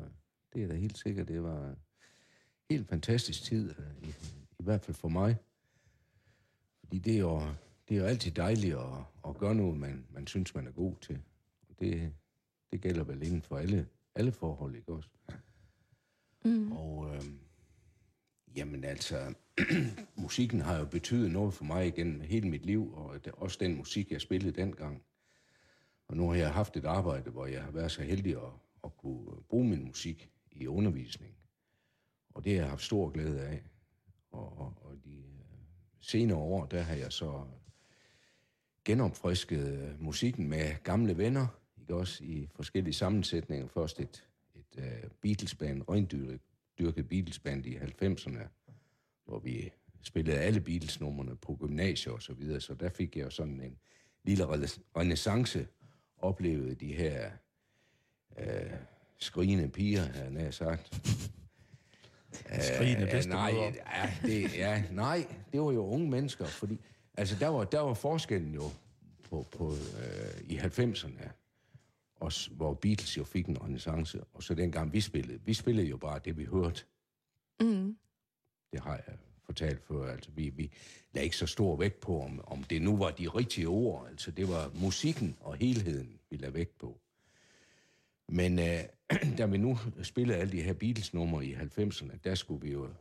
[0.52, 1.76] det er da helt sikkert, det var en
[2.70, 4.14] helt fantastisk tid, øh, i,
[4.58, 5.36] i hvert fald for mig.
[6.80, 7.40] Fordi det er jo,
[7.88, 10.94] det er jo altid dejligt at, at gøre noget, man, man synes, man er god
[11.00, 11.22] til.
[11.68, 12.12] Og det,
[12.72, 13.86] det gælder vel inden for alle,
[14.20, 15.08] alle forhold, ikke også?
[16.44, 16.72] Mm.
[16.72, 17.22] Og øh,
[18.56, 19.34] jamen altså,
[20.24, 23.76] musikken har jo betydet noget for mig igennem hele mit liv, og det, også den
[23.76, 25.02] musik, jeg spillede dengang.
[26.08, 28.52] Og nu har jeg haft et arbejde, hvor jeg har været så heldig at,
[28.84, 31.34] at kunne bruge min musik i undervisning.
[32.34, 33.62] Og det har jeg haft stor glæde af.
[34.30, 35.24] Og, og, og de øh,
[36.00, 37.44] senere år, der har jeg så
[38.84, 41.59] genopfrisket musikken med gamle venner,
[41.91, 43.66] også i forskellige sammensætninger.
[43.66, 44.24] Først et,
[44.55, 48.49] et uh, Beatles-band, røgndyrket Beatles-band i 90'erne,
[49.24, 49.72] hvor vi
[50.03, 53.76] spillede alle Beatles-numrene på gymnasier og så videre, så der fik jeg jo sådan en
[54.24, 54.45] lille
[54.97, 55.66] renaissance,
[56.16, 57.30] oplevede de her
[58.38, 58.45] uh,
[59.18, 60.91] skrigende piger, har jeg sagt.
[62.61, 63.53] Skrigende Øh, bedstemødre.
[63.53, 66.78] nej, ja, det, ja, nej, det var jo unge mennesker, fordi
[67.16, 68.62] altså, der, var, der var forskellen jo
[69.30, 71.28] på, på, øh, i 90'erne,
[72.20, 75.40] også, hvor Beatles jo fik en renaissance, og så dengang vi spillede.
[75.44, 76.84] Vi spillede jo bare det, vi hørte.
[77.60, 77.96] Mm.
[78.72, 80.12] Det har jeg fortalt før.
[80.12, 80.72] Altså, vi, vi
[81.12, 84.08] lagde ikke så stor vægt på, om, om det nu var de rigtige ord.
[84.08, 87.00] Altså, det var musikken og helheden, vi lagde vægt på.
[88.28, 88.80] Men øh,
[89.38, 92.94] da vi nu spillede alle de her Beatles-numre i 90'erne, der skulle vi jo, øh,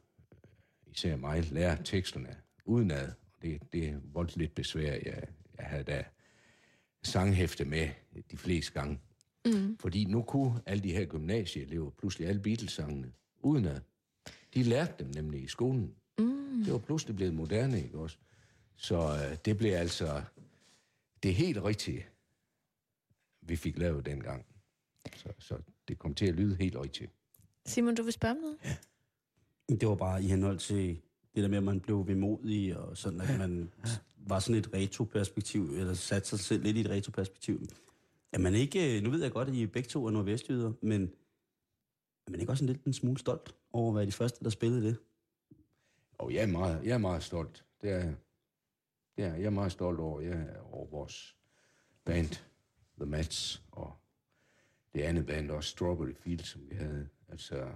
[0.88, 3.08] især mig, lære teksterne udenad.
[3.08, 4.92] Og det, det voldte lidt besvær.
[4.92, 5.24] Jeg,
[5.58, 6.04] jeg havde da
[7.04, 7.90] sanghæfte med
[8.32, 9.00] de fleste gange.
[9.46, 9.78] Mm.
[9.80, 13.82] Fordi nu kunne alle de her gymnasieelever pludselig alle Beatles-sangene udenad.
[14.54, 15.96] De lærte dem nemlig i skolen.
[16.20, 16.64] Mm.
[16.64, 18.18] Det var pludselig blevet moderne, ikke også?
[18.76, 20.22] Så øh, det blev altså
[21.24, 22.06] det helt rigtige,
[23.42, 24.46] vi fik lavet dengang.
[25.16, 27.12] Så, så det kom til at lyde helt rigtigt.
[27.66, 28.58] Simon, du vil spørge om noget?
[29.82, 31.02] Det var bare i henhold til
[31.36, 33.72] det der med, at man blev vemodig, og sådan, at man
[34.18, 37.62] var sådan et retroperspektiv, eller satte sig selv lidt i et retroperspektiv.
[38.32, 41.14] Er man ikke, øh, nu ved jeg godt, at I begge to er nordvestjyder, men
[42.28, 44.50] er man ikke også en lidt en smule stolt over at være de første, der
[44.50, 44.98] spillede det?
[46.18, 47.66] Og jeg er meget, jeg er meget stolt.
[47.82, 48.16] Det er, jeg.
[49.18, 51.38] det er, jeg er meget stolt over, jeg er over vores
[52.06, 52.30] band,
[52.98, 53.94] The Mats, og
[54.94, 57.10] det andet band også, Strawberry Field, som vi havde.
[57.28, 57.72] Altså,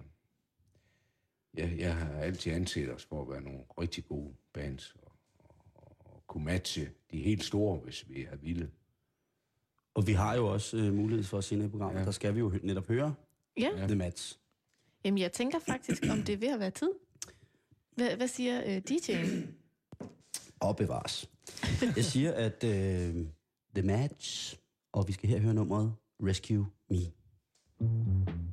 [1.54, 5.12] jeg, jeg har altid anset os for at være nogle rigtig gode bands, og,
[5.74, 8.72] og, og kunne matche de helt store, hvis vi er vilde.
[9.96, 12.06] Og vi har jo også øh, mulighed for at senere i programmet, ja.
[12.06, 13.16] der skal vi jo netop høre
[13.58, 13.70] Ja.
[13.78, 13.88] ja.
[13.88, 14.40] The Mats.
[15.06, 16.90] Jamen, jeg tænker faktisk, om det er ved at være tid.
[17.96, 19.48] Hvad, hvad siger øh, DJ'en?
[20.60, 21.30] Og bevares.
[21.96, 23.26] Jeg siger, at øh,
[23.76, 24.58] The Match,
[24.94, 26.98] og vi skal her høre nummeret Rescue Me.
[26.98, 28.53] Rescue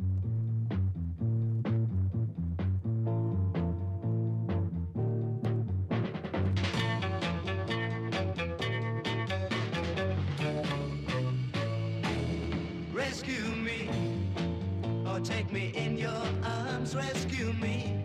[15.53, 16.95] me in your arms.
[16.95, 18.05] Rescue me.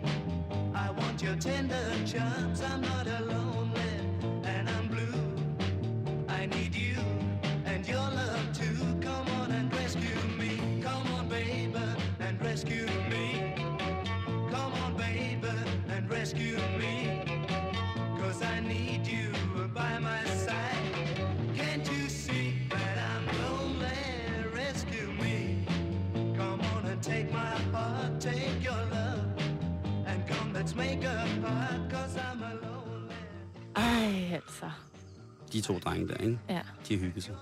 [0.74, 2.62] I want your tender charms.
[2.62, 3.72] I'm not alone,
[4.44, 5.20] and I'm blue.
[6.28, 6.96] I need you
[7.66, 8.35] and your love
[35.52, 36.38] De to drenge der, ikke?
[36.48, 37.36] Ja, De har hygget sig.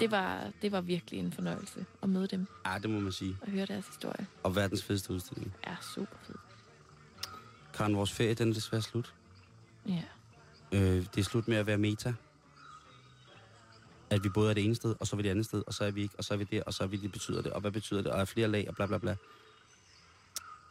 [0.00, 3.36] det var, det var virkelig en fornøjelse at møde dem Ja, det må man sige.
[3.42, 4.26] og høre deres historie.
[4.42, 5.54] Og verdens fedeste udstilling.
[5.62, 6.34] Er super fed.
[7.74, 9.14] Karen, vores ferie, den er desværre slut.
[9.88, 10.02] Ja.
[10.72, 10.80] Øh,
[11.14, 12.14] det er slut med at være meta.
[14.10, 15.74] At vi både er det ene sted, og så er vi det andet sted, og
[15.74, 17.42] så er vi ikke, og så er vi der, og så er vi det betyder
[17.42, 19.16] det, og hvad betyder det, og er flere lag, og bla bla bla.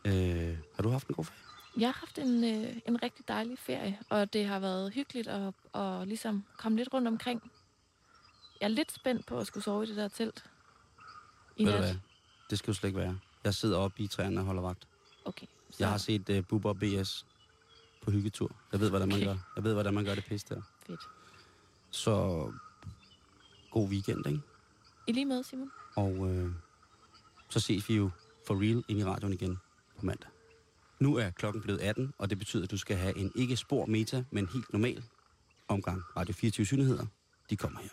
[0.05, 1.39] Øh, har du haft en god ferie?
[1.77, 5.53] Jeg har haft en, øh, en rigtig dejlig ferie, og det har været hyggeligt at,
[5.73, 7.51] at ligesom komme lidt rundt omkring.
[8.61, 10.45] Jeg er lidt spændt på at skulle sove i det der telt.
[11.57, 11.95] I Ved du hvad?
[12.49, 13.19] Det skal jo slet ikke være.
[13.43, 14.87] Jeg sidder oppe i træerne og holder vagt.
[15.25, 15.45] Okay.
[15.69, 17.25] Så, Jeg har set uh, Bubber BS
[18.01, 18.51] på hyggetur.
[18.71, 19.25] Jeg ved, hvordan man Okay.
[19.25, 19.37] gør.
[19.55, 20.61] Jeg ved, hvordan man gør det pisse der.
[20.87, 21.01] Fedt.
[21.91, 22.13] Så
[23.71, 24.41] god weekend, ikke?
[25.07, 25.71] I lige måde, Simon.
[25.95, 26.51] Og øh,
[27.49, 28.09] så ses vi jo
[28.47, 29.59] for real ind i radioen igen
[29.99, 30.29] på mandag.
[30.99, 33.85] Nu er klokken blevet 18, og det betyder, at du skal have en ikke spor
[33.85, 35.03] meta, men helt normal
[35.67, 37.05] omgang Radio 24 Synligheder.
[37.49, 37.89] De kommer her.